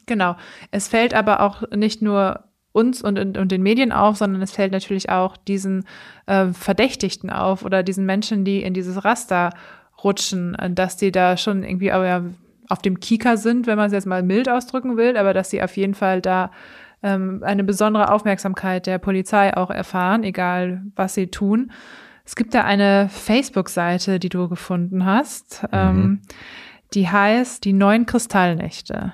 Genau. 0.06 0.38
Es 0.72 0.88
fällt 0.88 1.14
aber 1.14 1.42
auch 1.42 1.70
nicht 1.72 2.02
nur 2.02 2.46
uns 2.72 3.02
und, 3.02 3.18
und, 3.18 3.38
und 3.38 3.52
den 3.52 3.64
Medien 3.64 3.92
auf, 3.92 4.18
sondern 4.18 4.42
es 4.42 4.52
fällt 4.52 4.72
natürlich 4.72 5.10
auch 5.10 5.38
diesen 5.38 5.86
äh, 6.28 6.48
Verdächtigten 6.48 7.30
auf 7.30 7.66
oder 7.66 7.84
diesen 7.84 8.06
Menschen, 8.06 8.46
die 8.46 8.62
in 8.62 8.74
dieses 8.74 9.04
Raster 9.04 9.52
rutschen, 10.04 10.56
äh, 10.56 10.72
dass 10.72 10.98
die 10.98 11.12
da 11.12 11.38
schon 11.38 11.64
irgendwie 11.64 11.92
aber 11.92 12.26
auf 12.70 12.82
dem 12.82 13.00
Kieker 13.00 13.38
sind, 13.38 13.66
wenn 13.66 13.78
man 13.78 13.88
es 13.88 13.94
jetzt 13.94 14.06
mal 14.06 14.22
mild 14.22 14.48
ausdrücken 14.48 14.96
will, 14.96 15.18
aber 15.18 15.34
dass 15.34 15.50
sie 15.50 15.62
auf 15.62 15.76
jeden 15.76 15.96
Fall 15.96 16.22
da 16.22 16.52
ähm, 17.02 17.42
eine 17.44 17.64
besondere 17.64 18.12
Aufmerksamkeit 18.12 18.86
der 18.86 19.00
Polizei 19.00 19.56
auch 19.56 19.72
erfahren, 19.72 20.24
egal 20.24 20.84
was 20.96 21.16
sie 21.16 21.28
tun. 21.28 21.72
Es 22.26 22.36
gibt 22.36 22.54
da 22.54 22.64
eine 22.64 23.10
Facebook-Seite, 23.10 24.20
die 24.20 24.30
du 24.30 24.48
gefunden 24.50 25.06
hast, 25.06 25.64
mhm. 25.64 25.70
ähm, 25.72 26.22
die 26.94 27.10
heißt 27.10 27.66
Die 27.66 27.74
neuen 27.74 28.06
Kristallnächte. 28.06 29.14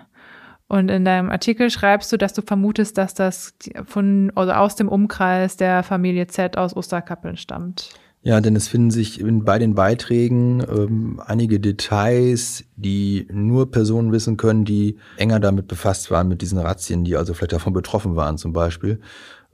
Und 0.67 0.89
in 0.89 1.05
deinem 1.05 1.29
Artikel 1.29 1.69
schreibst 1.69 2.11
du, 2.11 2.17
dass 2.17 2.33
du 2.33 2.41
vermutest, 2.41 2.97
dass 2.97 3.13
das 3.13 3.53
von, 3.85 4.31
also 4.35 4.51
aus 4.51 4.75
dem 4.75 4.89
Umkreis 4.89 5.57
der 5.57 5.83
Familie 5.83 6.27
Z 6.27 6.57
aus 6.57 6.75
Osterkappeln 6.75 7.37
stammt. 7.37 7.89
Ja, 8.23 8.41
denn 8.41 8.55
es 8.55 8.67
finden 8.67 8.89
sich 8.89 9.19
in, 9.21 9.45
bei 9.45 9.59
den 9.59 9.75
Beiträgen 9.75 10.65
ähm, 10.67 11.21
einige 11.23 11.59
Details, 11.59 12.63
die 12.75 13.27
nur 13.31 13.69
Personen 13.69 14.11
wissen 14.11 14.35
können, 14.35 14.65
die 14.65 14.97
enger 15.17 15.39
damit 15.39 15.67
befasst 15.67 16.09
waren 16.09 16.27
mit 16.27 16.41
diesen 16.41 16.57
Razzien, 16.57 17.03
die 17.03 17.17
also 17.17 17.35
vielleicht 17.35 17.53
davon 17.53 17.73
betroffen 17.73 18.15
waren 18.15 18.39
zum 18.39 18.51
Beispiel. 18.51 18.99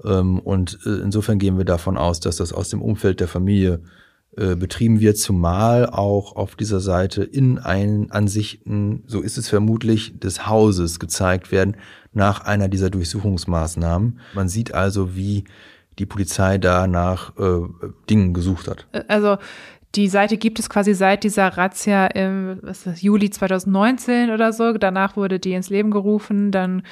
Ähm, 0.05 0.39
und 0.39 0.79
äh, 0.85 1.01
insofern 1.03 1.37
gehen 1.37 1.57
wir 1.57 1.65
davon 1.65 1.97
aus, 1.97 2.21
dass 2.21 2.37
das 2.37 2.53
aus 2.53 2.69
dem 2.69 2.81
Umfeld 2.81 3.19
der 3.19 3.27
Familie 3.27 3.81
äh, 4.37 4.55
betrieben 4.55 5.01
wird, 5.01 5.17
zumal 5.17 5.87
auch 5.87 6.37
auf 6.37 6.55
dieser 6.55 6.79
Seite 6.79 7.23
in 7.23 7.59
allen 7.59 8.11
Ansichten, 8.11 9.03
so 9.05 9.19
ist 9.19 9.37
es 9.37 9.49
vermutlich, 9.49 10.17
des 10.19 10.47
Hauses 10.47 10.99
gezeigt 10.99 11.51
werden 11.51 11.75
nach 12.13 12.41
einer 12.45 12.69
dieser 12.69 12.89
Durchsuchungsmaßnahmen. 12.89 14.19
Man 14.33 14.47
sieht 14.47 14.73
also, 14.73 15.15
wie 15.15 15.43
die 15.99 16.05
Polizei 16.05 16.57
da 16.57 16.87
nach 16.87 17.37
äh, 17.37 17.67
Dingen 18.09 18.33
gesucht 18.33 18.69
hat. 18.69 18.87
Äh, 18.93 19.03
also 19.09 19.37
die 19.95 20.07
Seite 20.07 20.37
gibt 20.37 20.59
es 20.59 20.69
quasi 20.69 20.93
seit 20.93 21.23
dieser 21.23 21.47
Razzia 21.49 22.07
im 22.07 22.59
was 22.61 22.79
ist 22.79 22.87
das, 22.87 23.01
Juli 23.01 23.29
2019 23.29 24.29
oder 24.29 24.53
so. 24.53 24.73
Danach 24.73 25.17
wurde 25.17 25.39
die 25.39 25.53
ins 25.53 25.69
Leben 25.69 25.91
gerufen. 25.91 26.51
Dann 26.51 26.83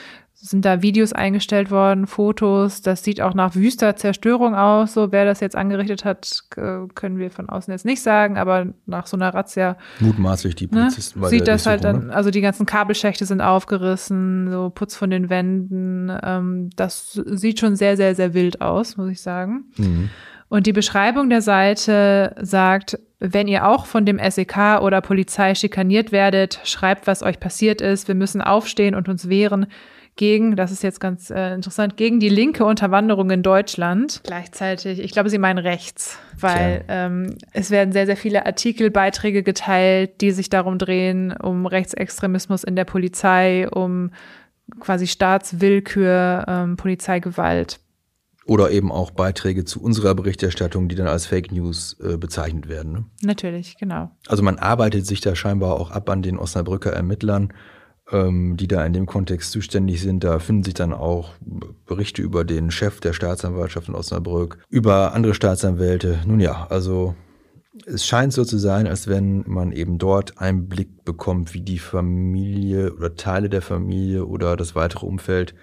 sind 0.41 0.63
da 0.63 0.81
Videos 0.81 1.11
eingestellt 1.11 1.69
worden, 1.69 2.07
Fotos. 2.07 2.81
Das 2.81 3.03
sieht 3.03 3.19
auch 3.19 3.33
nach 3.33 3.55
wüster 3.55 3.97
Zerstörung 3.97 4.55
aus. 4.55 4.93
So, 4.93 5.11
wer 5.11 5.25
das 5.25 5.41
jetzt 5.41 5.55
angerichtet 5.55 6.05
hat, 6.05 6.45
können 6.49 7.17
wir 7.17 7.29
von 7.29 7.49
außen 7.49 7.71
jetzt 7.73 7.85
nicht 7.85 8.01
sagen, 8.01 8.37
aber 8.37 8.67
nach 8.85 9.05
so 9.05 9.17
einer 9.17 9.33
Razzia. 9.33 9.77
Mutmaßlich 9.99 10.55
die 10.55 10.65
ne, 10.65 10.83
Polizisten 10.83 11.19
ne, 11.19 11.27
Sieht 11.27 11.47
das 11.47 11.65
halt 11.65 11.83
dann, 11.83 12.07
ne? 12.07 12.13
also 12.13 12.31
die 12.31 12.41
ganzen 12.41 12.65
Kabelschächte 12.65 13.25
sind 13.25 13.41
aufgerissen, 13.41 14.49
so 14.49 14.69
Putz 14.69 14.95
von 14.95 15.09
den 15.09 15.29
Wänden. 15.29 16.09
Ähm, 16.23 16.69
das 16.75 17.11
sieht 17.13 17.59
schon 17.59 17.75
sehr, 17.75 17.97
sehr, 17.97 18.15
sehr 18.15 18.33
wild 18.33 18.61
aus, 18.61 18.95
muss 18.95 19.09
ich 19.09 19.21
sagen. 19.21 19.65
Mhm. 19.77 20.09
Und 20.49 20.65
die 20.65 20.73
Beschreibung 20.73 21.29
der 21.29 21.41
Seite 21.41 22.35
sagt, 22.41 22.99
wenn 23.19 23.47
ihr 23.47 23.67
auch 23.67 23.85
von 23.85 24.05
dem 24.05 24.19
SEK 24.19 24.81
oder 24.81 25.01
Polizei 25.01 25.53
schikaniert 25.53 26.11
werdet, 26.11 26.59
schreibt, 26.63 27.05
was 27.05 27.21
euch 27.21 27.39
passiert 27.39 27.81
ist. 27.81 28.07
Wir 28.07 28.15
müssen 28.15 28.41
aufstehen 28.41 28.95
und 28.95 29.07
uns 29.09 29.29
wehren 29.29 29.67
gegen, 30.15 30.57
das 30.57 30.71
ist 30.71 30.83
jetzt 30.83 30.99
ganz 30.99 31.29
äh, 31.29 31.53
interessant, 31.53 31.95
gegen 31.95 32.19
die 32.19 32.27
linke 32.27 32.65
Unterwanderung 32.65 33.29
in 33.29 33.41
Deutschland. 33.41 34.19
Gleichzeitig, 34.25 34.99
ich 34.99 35.11
glaube, 35.11 35.29
sie 35.29 35.37
meinen 35.37 35.59
rechts, 35.59 36.19
weil 36.37 36.83
ähm, 36.89 37.37
es 37.53 37.71
werden 37.71 37.93
sehr, 37.93 38.05
sehr 38.05 38.17
viele 38.17 38.45
Artikel, 38.45 38.91
Beiträge 38.91 39.43
geteilt, 39.43 40.19
die 40.19 40.31
sich 40.31 40.49
darum 40.49 40.77
drehen, 40.77 41.31
um 41.31 41.65
Rechtsextremismus 41.65 42.65
in 42.65 42.75
der 42.75 42.83
Polizei, 42.83 43.69
um 43.69 44.11
quasi 44.81 45.07
Staatswillkür, 45.07 46.45
ähm, 46.47 46.75
Polizeigewalt. 46.75 47.79
Oder 48.49 48.71
eben 48.71 48.91
auch 48.91 49.11
Beiträge 49.11 49.63
zu 49.63 49.81
unserer 49.81 50.15
Berichterstattung, 50.15 50.89
die 50.89 50.95
dann 50.95 51.07
als 51.07 51.27
Fake 51.27 51.51
News 51.51 51.97
äh, 52.03 52.17
bezeichnet 52.17 52.67
werden. 52.67 52.91
Ne? 52.91 53.05
Natürlich, 53.21 53.77
genau. 53.77 54.11
Also 54.27 54.43
man 54.43 54.57
arbeitet 54.57 55.05
sich 55.05 55.21
da 55.21 55.35
scheinbar 55.35 55.79
auch 55.79 55.91
ab 55.91 56.09
an 56.09 56.21
den 56.21 56.37
Osnabrücker 56.37 56.91
Ermittlern 56.91 57.53
ähm, 58.11 58.57
die 58.57 58.67
da 58.67 58.85
in 58.85 58.93
dem 58.93 59.05
Kontext 59.05 59.51
zuständig 59.51 60.01
sind. 60.01 60.23
Da 60.23 60.39
finden 60.39 60.63
sich 60.63 60.73
dann 60.73 60.93
auch 60.93 61.33
Berichte 61.85 62.21
über 62.21 62.43
den 62.43 62.71
Chef 62.71 62.99
der 62.99 63.13
Staatsanwaltschaft 63.13 63.87
in 63.87 63.95
Osnabrück, 63.95 64.59
über 64.69 65.13
andere 65.13 65.33
Staatsanwälte. 65.33 66.19
Nun 66.25 66.39
ja, 66.39 66.67
also 66.69 67.15
es 67.85 68.05
scheint 68.05 68.33
so 68.33 68.43
zu 68.43 68.57
sein, 68.57 68.87
als 68.87 69.07
wenn 69.07 69.43
man 69.47 69.71
eben 69.71 69.97
dort 69.97 70.39
Einblick 70.39 71.05
bekommt, 71.05 71.53
wie 71.53 71.61
die 71.61 71.79
Familie 71.79 72.93
oder 72.93 73.15
Teile 73.15 73.49
der 73.49 73.61
Familie 73.61 74.25
oder 74.25 74.57
das 74.57 74.75
weitere 74.75 75.05
Umfeld 75.05 75.55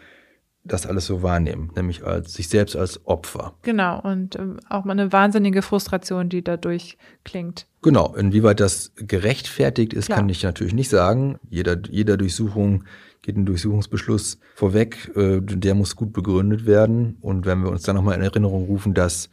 das 0.66 0.86
alles 0.86 1.06
so 1.06 1.22
wahrnehmen, 1.22 1.70
nämlich 1.76 2.04
als 2.04 2.34
sich 2.34 2.48
selbst 2.48 2.76
als 2.76 3.06
Opfer. 3.06 3.54
Genau, 3.62 4.00
und 4.00 4.36
ähm, 4.36 4.58
auch 4.68 4.84
mal 4.84 4.92
eine 4.92 5.12
wahnsinnige 5.12 5.62
Frustration, 5.62 6.28
die 6.28 6.42
dadurch 6.42 6.96
klingt. 7.24 7.66
Genau, 7.82 8.14
inwieweit 8.14 8.60
das 8.60 8.92
gerechtfertigt 8.96 9.92
ist, 9.92 10.06
Klar. 10.06 10.18
kann 10.18 10.28
ich 10.28 10.42
natürlich 10.42 10.74
nicht 10.74 10.90
sagen. 10.90 11.38
Jeder, 11.48 11.76
jeder 11.88 12.16
Durchsuchung 12.16 12.84
geht 13.22 13.36
ein 13.36 13.46
Durchsuchungsbeschluss 13.46 14.38
vorweg, 14.54 15.10
äh, 15.16 15.40
der 15.40 15.74
muss 15.74 15.96
gut 15.96 16.12
begründet 16.12 16.66
werden. 16.66 17.16
Und 17.20 17.46
wenn 17.46 17.62
wir 17.62 17.70
uns 17.70 17.82
dann 17.82 17.96
nochmal 17.96 18.16
in 18.16 18.22
Erinnerung 18.22 18.66
rufen, 18.66 18.94
dass 18.94 19.30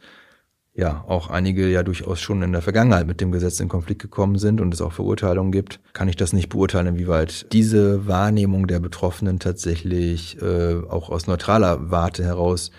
ja 0.74 1.04
auch 1.06 1.30
einige 1.30 1.68
ja 1.68 1.82
durchaus 1.82 2.20
schon 2.20 2.42
in 2.42 2.52
der 2.52 2.62
Vergangenheit 2.62 3.06
mit 3.06 3.20
dem 3.20 3.30
Gesetz 3.30 3.60
in 3.60 3.68
Konflikt 3.68 4.02
gekommen 4.02 4.38
sind 4.38 4.60
und 4.60 4.74
es 4.74 4.80
auch 4.80 4.92
Verurteilungen 4.92 5.52
gibt, 5.52 5.80
kann 5.92 6.08
ich 6.08 6.16
das 6.16 6.32
nicht 6.32 6.48
beurteilen, 6.48 6.88
inwieweit 6.88 7.52
diese 7.52 8.06
Wahrnehmung 8.06 8.66
der 8.66 8.80
Betroffenen 8.80 9.38
tatsächlich 9.38 10.40
äh, 10.42 10.74
auch 10.88 11.10
aus 11.10 11.26
neutraler 11.26 11.90
Warte 11.90 12.24
heraus 12.24 12.72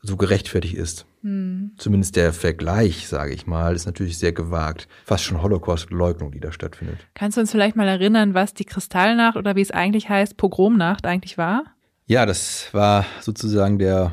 so 0.00 0.16
gerechtfertigt 0.16 0.74
ist. 0.74 1.06
Hm. 1.22 1.72
Zumindest 1.78 2.16
der 2.16 2.32
Vergleich, 2.32 3.08
sage 3.08 3.32
ich 3.32 3.46
mal, 3.46 3.74
ist 3.74 3.86
natürlich 3.86 4.18
sehr 4.18 4.32
gewagt. 4.32 4.88
Fast 5.04 5.24
schon 5.24 5.42
Holocaust-Leugnung, 5.42 6.32
die 6.32 6.40
da 6.40 6.52
stattfindet. 6.52 6.98
Kannst 7.14 7.36
du 7.36 7.40
uns 7.40 7.50
vielleicht 7.50 7.76
mal 7.76 7.88
erinnern, 7.88 8.34
was 8.34 8.52
die 8.52 8.66
Kristallnacht 8.66 9.36
oder 9.36 9.56
wie 9.56 9.62
es 9.62 9.70
eigentlich 9.70 10.08
heißt, 10.08 10.36
Pogromnacht 10.36 11.06
eigentlich 11.06 11.38
war? 11.38 11.64
Ja, 12.06 12.26
das 12.26 12.68
war 12.72 13.06
sozusagen 13.20 13.78
der 13.78 14.12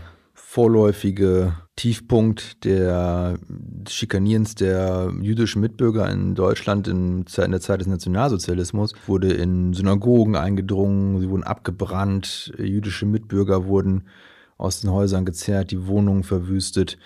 vorläufige 0.52 1.54
Tiefpunkt 1.78 2.66
der 2.66 3.40
Schikanierens 3.88 4.54
der 4.54 5.10
jüdischen 5.22 5.62
Mitbürger 5.62 6.12
in 6.12 6.36
Deutschland 6.36 6.90
in, 6.90 7.24
der 7.24 7.62
Zeit 7.62 7.80
des 7.80 7.88
Nationalsozialismus 7.88 8.94
wurde 9.08 9.32
in 9.32 9.72
Synagogen 9.72 10.36
eingedrungen, 10.36 11.22
sie 11.22 11.30
wurden 11.30 11.46
abgebrannt, 11.46 12.52
jüdische 12.58 13.06
Mitbürger 13.06 13.66
wurden 13.68 14.10
aus 14.58 14.82
den 14.82 14.92
Häusern 14.92 15.24
gezerrt, 15.24 15.72
die 15.72 15.88
Wohnungen 15.88 16.24
verwüstet 16.24 16.98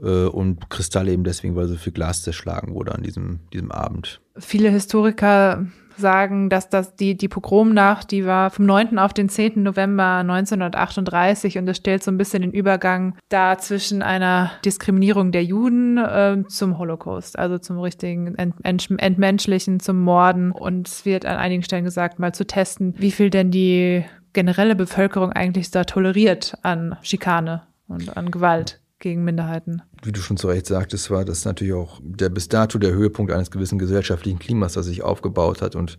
äh, 0.00 0.24
und 0.24 0.68
Kristalle 0.68 1.12
eben 1.12 1.22
deswegen, 1.22 1.54
weil 1.54 1.68
so 1.68 1.76
viel 1.76 1.92
Glas 1.92 2.24
zerschlagen 2.24 2.74
wurde 2.74 2.96
an 2.96 3.04
diesem, 3.04 3.38
diesem 3.52 3.70
Abend. 3.70 4.20
Viele 4.36 4.70
Historiker 4.70 5.68
sagen, 5.98 6.48
dass 6.48 6.68
das 6.68 6.96
die, 6.96 7.16
die 7.16 7.28
Pogromnacht, 7.28 8.10
die 8.10 8.26
war 8.26 8.50
vom 8.50 8.66
9. 8.66 8.98
auf 8.98 9.12
den 9.12 9.28
10. 9.28 9.62
November 9.62 10.18
1938 10.18 11.58
und 11.58 11.66
das 11.66 11.76
stellt 11.76 12.02
so 12.02 12.10
ein 12.10 12.18
bisschen 12.18 12.42
den 12.42 12.52
Übergang 12.52 13.16
da 13.28 13.58
zwischen 13.58 14.02
einer 14.02 14.50
Diskriminierung 14.64 15.32
der 15.32 15.44
Juden 15.44 15.98
äh, 15.98 16.42
zum 16.48 16.78
Holocaust, 16.78 17.38
also 17.38 17.58
zum 17.58 17.78
richtigen 17.78 18.34
Ent 18.36 18.54
Ent 18.62 18.88
Entmenschlichen, 18.98 19.80
zum 19.80 20.02
Morden. 20.02 20.52
Und 20.52 20.88
es 20.88 21.04
wird 21.04 21.26
an 21.26 21.36
einigen 21.36 21.62
Stellen 21.62 21.84
gesagt, 21.84 22.18
mal 22.18 22.32
zu 22.32 22.46
testen, 22.46 22.94
wie 22.98 23.10
viel 23.10 23.30
denn 23.30 23.50
die 23.50 24.04
generelle 24.32 24.76
Bevölkerung 24.76 25.32
eigentlich 25.32 25.70
da 25.70 25.84
toleriert 25.84 26.56
an 26.62 26.96
Schikane 27.02 27.62
und 27.88 28.16
an 28.16 28.30
Gewalt 28.30 28.80
gegen 28.98 29.24
Minderheiten. 29.24 29.82
Wie 30.02 30.12
du 30.12 30.20
schon 30.20 30.36
zu 30.36 30.48
Recht 30.48 30.66
sagtest, 30.66 31.10
war 31.10 31.24
das 31.24 31.44
natürlich 31.44 31.74
auch 31.74 32.00
der 32.02 32.28
bis 32.28 32.48
dato 32.48 32.78
der 32.78 32.92
Höhepunkt 32.92 33.32
eines 33.32 33.50
gewissen 33.50 33.78
gesellschaftlichen 33.78 34.38
Klimas, 34.38 34.74
das 34.74 34.86
sich 34.86 35.02
aufgebaut 35.02 35.62
hat 35.62 35.76
und 35.76 35.98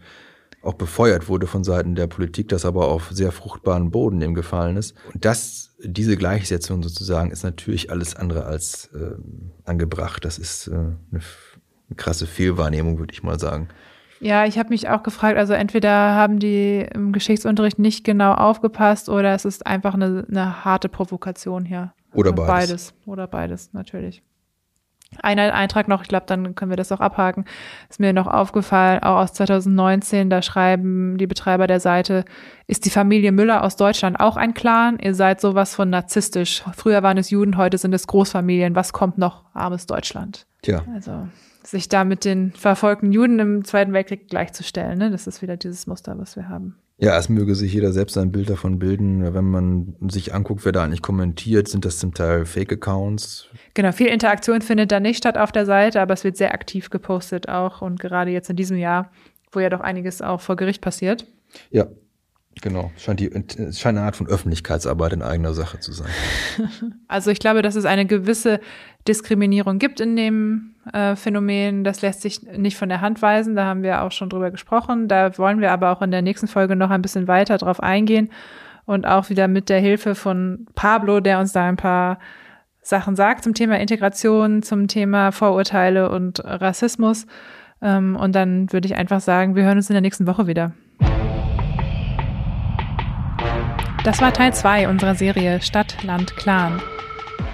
auch 0.62 0.74
befeuert 0.74 1.30
wurde 1.30 1.48
von 1.48 1.64
Seiten 1.64 1.96
der 1.96 2.08
Politik, 2.08 2.50
das 2.50 2.66
aber 2.66 2.90
auf 2.90 3.10
sehr 3.12 3.32
fruchtbaren 3.32 3.92
Boden 3.92 4.22
eben 4.22 4.34
gefallen 4.34 4.76
ist. 4.76 4.94
Und 5.14 5.24
das, 5.24 5.76
diese 5.82 6.18
Gleichsetzung 6.18 6.84
sozusagen, 6.84 7.32
ist 7.32 7.44
natürlich 7.44 7.92
alles 7.92 8.16
andere 8.16 8.46
als 8.46 8.90
äh, 8.94 9.16
angebracht. 9.64 10.26
Das 10.26 10.38
ist 10.38 10.68
äh, 10.68 10.72
eine, 10.72 10.98
eine 11.12 11.96
krasse 11.96 12.28
Fehlwahrnehmung, 12.28 13.00
würde 13.00 13.14
ich 13.14 13.24
mal 13.24 13.40
sagen. 13.40 13.70
Ja, 14.20 14.46
ich 14.46 14.60
habe 14.60 14.70
mich 14.70 14.90
auch 14.90 15.04
gefragt, 15.04 15.38
also 15.38 15.54
entweder 15.54 15.90
haben 15.90 16.40
die 16.40 16.86
im 16.94 17.14
Geschichtsunterricht 17.14 17.80
nicht 17.80 18.04
genau 18.04 18.34
aufgepasst 18.34 19.08
oder 19.08 19.34
es 19.34 19.46
ist 19.46 19.66
einfach 19.66 19.94
eine, 19.94 20.26
eine 20.30 20.66
harte 20.66 20.90
Provokation 20.90 21.64
hier. 21.64 21.94
Oder 22.14 22.34
beides. 22.34 22.48
beides. 22.48 22.94
Oder 23.06 23.28
beides, 23.28 23.74
natürlich. 23.74 24.24
Ein 25.22 25.40
Eintrag 25.40 25.88
noch, 25.88 26.04
ich 26.04 26.08
glaube, 26.08 26.28
dann 26.28 26.54
können 26.54 26.70
wir 26.72 26.78
das 26.78 26.92
auch 26.92 27.00
abhaken. 27.00 27.46
Ist 27.90 28.00
mir 28.00 28.14
noch 28.14 28.28
aufgefallen, 28.28 29.02
auch 29.02 29.18
aus 29.18 29.34
2019, 29.34 30.30
da 30.30 30.44
schreiben 30.44 31.18
die 31.18 31.26
Betreiber 31.26 31.66
der 31.66 31.80
Seite, 31.80 32.26
ist 32.68 32.86
die 32.86 32.92
Familie 32.92 33.32
Müller 33.32 33.64
aus 33.64 33.76
Deutschland 33.76 34.20
auch 34.20 34.38
ein 34.38 34.54
Clan? 34.54 35.00
Ihr 35.00 35.16
seid 35.16 35.42
sowas 35.42 35.74
von 35.74 35.90
narzisstisch. 35.90 36.64
Früher 36.76 37.02
waren 37.02 37.18
es 37.18 37.32
Juden, 37.32 37.58
heute 37.58 37.80
sind 37.80 37.94
es 37.94 38.06
Großfamilien. 38.06 38.76
Was 38.76 38.94
kommt 38.94 39.18
noch? 39.18 39.46
Armes 39.54 39.88
Deutschland. 39.88 40.46
Tja. 40.62 40.84
Also 40.94 41.28
sich 41.64 41.90
da 41.90 42.04
mit 42.04 42.24
den 42.24 42.52
verfolgten 42.52 43.12
Juden 43.12 43.40
im 43.40 43.66
Zweiten 43.66 43.94
Weltkrieg 43.94 44.30
gleichzustellen, 44.30 44.98
ne? 44.98 45.12
das 45.12 45.28
ist 45.28 45.42
wieder 45.42 45.58
dieses 45.58 45.88
Muster, 45.88 46.18
was 46.18 46.36
wir 46.36 46.50
haben. 46.50 46.76
Ja, 47.02 47.18
es 47.18 47.30
möge 47.30 47.56
sich 47.56 47.74
jeder 47.74 47.94
selbst 47.94 48.18
ein 48.18 48.32
Bild 48.32 48.50
davon 48.50 48.78
bilden. 48.78 49.34
Wenn 49.34 49.46
man 49.46 49.96
sich 50.10 50.34
anguckt, 50.34 50.66
wer 50.66 50.74
da 50.74 50.84
eigentlich 50.84 51.02
kommentiert, 51.02 51.70
sind 51.70 51.86
das 51.86 51.98
zum 51.98 52.14
Teil 52.14 52.46
Fake-Accounts. 52.46 53.48
Genau, 53.74 53.94
viel 53.94 54.08
Interaktion 54.08 54.62
findet 54.62 54.92
da 54.92 55.00
nicht 55.00 55.18
statt 55.18 55.38
auf 55.38 55.54
der 55.54 55.66
Seite, 55.66 56.02
aber 56.02 56.14
es 56.14 56.26
wird 56.26 56.36
sehr 56.36 56.54
aktiv 56.54 56.90
gepostet 56.90 57.48
auch 57.48 57.82
und 57.82 58.02
gerade 58.02 58.32
jetzt 58.32 58.50
in 58.50 58.58
diesem 58.58 58.78
Jahr, 58.78 59.12
wo 59.54 59.62
ja 59.62 59.70
doch 59.70 59.80
einiges 59.80 60.22
auch 60.22 60.42
vor 60.42 60.58
Gericht 60.58 60.82
passiert. 60.82 61.26
Ja, 61.72 61.88
Genau, 62.62 62.92
scheint, 62.98 63.20
die, 63.20 63.30
scheint 63.30 63.98
eine 63.98 64.02
Art 64.02 64.16
von 64.16 64.28
Öffentlichkeitsarbeit 64.28 65.14
in 65.14 65.22
eigener 65.22 65.54
Sache 65.54 65.80
zu 65.80 65.94
sein. 65.94 66.10
Also 67.08 67.32
ich 67.32 67.40
glaube, 67.40 67.62
dass 67.62 67.76
es 67.76 67.86
eine 67.86 68.06
gewisse 68.06 68.60
Diskriminierung 69.08 69.80
gibt 69.80 70.00
in 70.00 70.16
dem 70.16 70.76
äh, 70.94 71.16
Phänomen. 71.16 71.84
Das 71.84 72.02
lässt 72.02 72.22
sich 72.22 72.42
nicht 72.44 72.78
von 72.78 72.90
der 72.90 73.02
Hand 73.02 73.22
weisen. 73.22 73.56
Da 73.56 73.66
haben 73.66 73.84
wir 73.84 74.04
auch 74.04 74.12
schon 74.12 74.30
drüber 74.30 74.52
gesprochen. 74.52 75.08
Da 75.08 75.38
wollen 75.38 75.62
wir 75.62 75.72
aber 75.72 75.92
auch 75.92 76.02
in 76.02 76.12
der 76.12 76.22
nächsten 76.22 76.48
Folge 76.48 76.76
noch 76.76 76.90
ein 76.90 77.02
bisschen 77.02 77.28
weiter 77.28 77.58
drauf 77.58 77.82
eingehen 77.82 78.30
und 78.86 79.06
auch 79.06 79.30
wieder 79.30 79.48
mit 79.48 79.70
der 79.70 79.80
Hilfe 79.80 80.16
von 80.16 80.66
Pablo, 80.76 81.20
der 81.20 81.40
uns 81.40 81.52
da 81.52 81.68
ein 81.68 81.78
paar 81.78 82.18
Sachen 82.82 83.16
sagt 83.16 83.44
zum 83.44 83.54
Thema 83.54 83.80
Integration, 83.80 84.64
zum 84.64 84.88
Thema 84.88 85.32
Vorurteile 85.32 86.10
und 86.10 86.44
Rassismus. 86.44 87.28
Ähm, 87.82 88.16
und 88.16 88.34
dann 88.34 88.72
würde 88.74 88.88
ich 88.88 88.96
einfach 88.96 89.20
sagen, 89.20 89.56
wir 89.56 89.64
hören 89.64 89.78
uns 89.78 89.90
in 89.90 89.94
der 89.94 90.02
nächsten 90.02 90.26
Woche 90.28 90.48
wieder. 90.48 90.74
Das 94.04 94.22
war 94.22 94.34
Teil 94.34 94.54
2 94.54 94.88
unserer 94.88 95.14
Serie 95.14 95.62
Stadt, 95.62 96.04
Land, 96.04 96.36
Clan. 96.36 96.82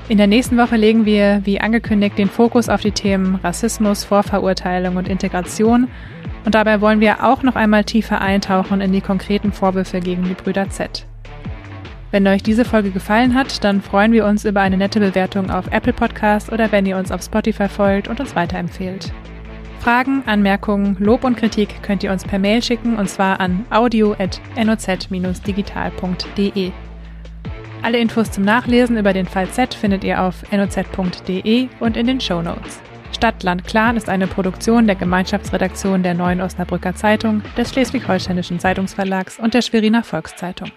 In 0.08 0.20
der 0.20 0.28
nächsten 0.28 0.56
Woche 0.58 0.76
legen 0.76 1.08
wir, 1.08 1.42
wie 1.46 1.60
angekündigt, 1.60 2.20
den 2.20 2.30
Fokus 2.30 2.70
auf 2.70 2.82
die 2.82 2.92
Themen 2.92 3.40
Rassismus, 3.44 4.04
Vorverurteilung 4.04 4.98
und 4.98 5.08
Integration. 5.08 5.88
Und 6.46 6.54
dabei 6.54 6.80
wollen 6.80 7.00
wir 7.00 7.24
auch 7.24 7.42
noch 7.42 7.56
einmal 7.56 7.86
tiefer 7.86 8.22
eintauchen 8.22 8.82
in 8.82 8.92
die 8.92 9.02
konkreten 9.02 9.52
Vorwürfe 9.52 10.02
gegen 10.02 10.26
die 10.26 10.36
Brüder 10.36 10.70
Z. 10.70 11.08
Wenn 12.12 12.28
euch 12.28 12.44
diese 12.44 12.66
Folge 12.66 12.92
gefallen 12.92 13.34
hat, 13.34 13.64
dann 13.64 13.82
freuen 13.82 14.12
wir 14.12 14.28
uns 14.28 14.46
über 14.46 14.62
eine 14.62 14.78
nette 14.78 15.00
Bewertung 15.00 15.50
auf 15.50 15.72
Apple 15.72 15.94
Podcast 15.94 16.52
oder 16.52 16.72
wenn 16.72 16.86
ihr 16.86 16.98
uns 16.98 17.12
auf 17.12 17.24
Spotify 17.24 17.68
folgt 17.68 18.08
und 18.08 18.20
uns 18.20 18.36
weiterempfehlt. 18.36 19.12
Fragen, 19.80 20.22
Anmerkungen, 20.28 20.98
Lob 21.00 21.24
und 21.24 21.36
Kritik 21.36 21.82
könnt 21.82 22.04
ihr 22.04 22.12
uns 22.12 22.24
per 22.24 22.38
Mail 22.38 22.62
schicken 22.62 22.98
und 22.98 23.10
zwar 23.10 23.40
an 23.40 23.66
audio.noz-digital.de. 23.72 26.72
Alle 27.86 28.00
Infos 28.00 28.32
zum 28.32 28.44
Nachlesen 28.44 28.98
über 28.98 29.14
den 29.14 29.28
Fall 29.28 29.48
Z 29.48 29.76
findet 29.76 30.04
ihr 30.04 30.20
auf 30.24 30.42
noz.de 30.52 31.68
und 31.80 31.96
in 31.96 32.08
den 32.08 32.20
Show 32.20 32.42
Notes. 32.42 32.80
Stadt, 33.16 33.44
Land, 33.44 33.66
Clan 33.66 33.96
ist 33.96 34.10
eine 34.10 34.26
Produktion 34.26 34.88
der 34.88 34.96
Gemeinschaftsredaktion 34.96 36.02
der 36.02 36.16
Neuen 36.16 36.42
Osnabrücker 36.42 36.96
Zeitung, 36.96 37.44
des 37.56 37.70
Schleswig-Holsteinischen 37.70 38.60
Zeitungsverlags 38.60 39.38
und 39.38 39.54
der 39.54 39.62
Schweriner 39.62 40.04
Volkszeitung. 40.04 40.72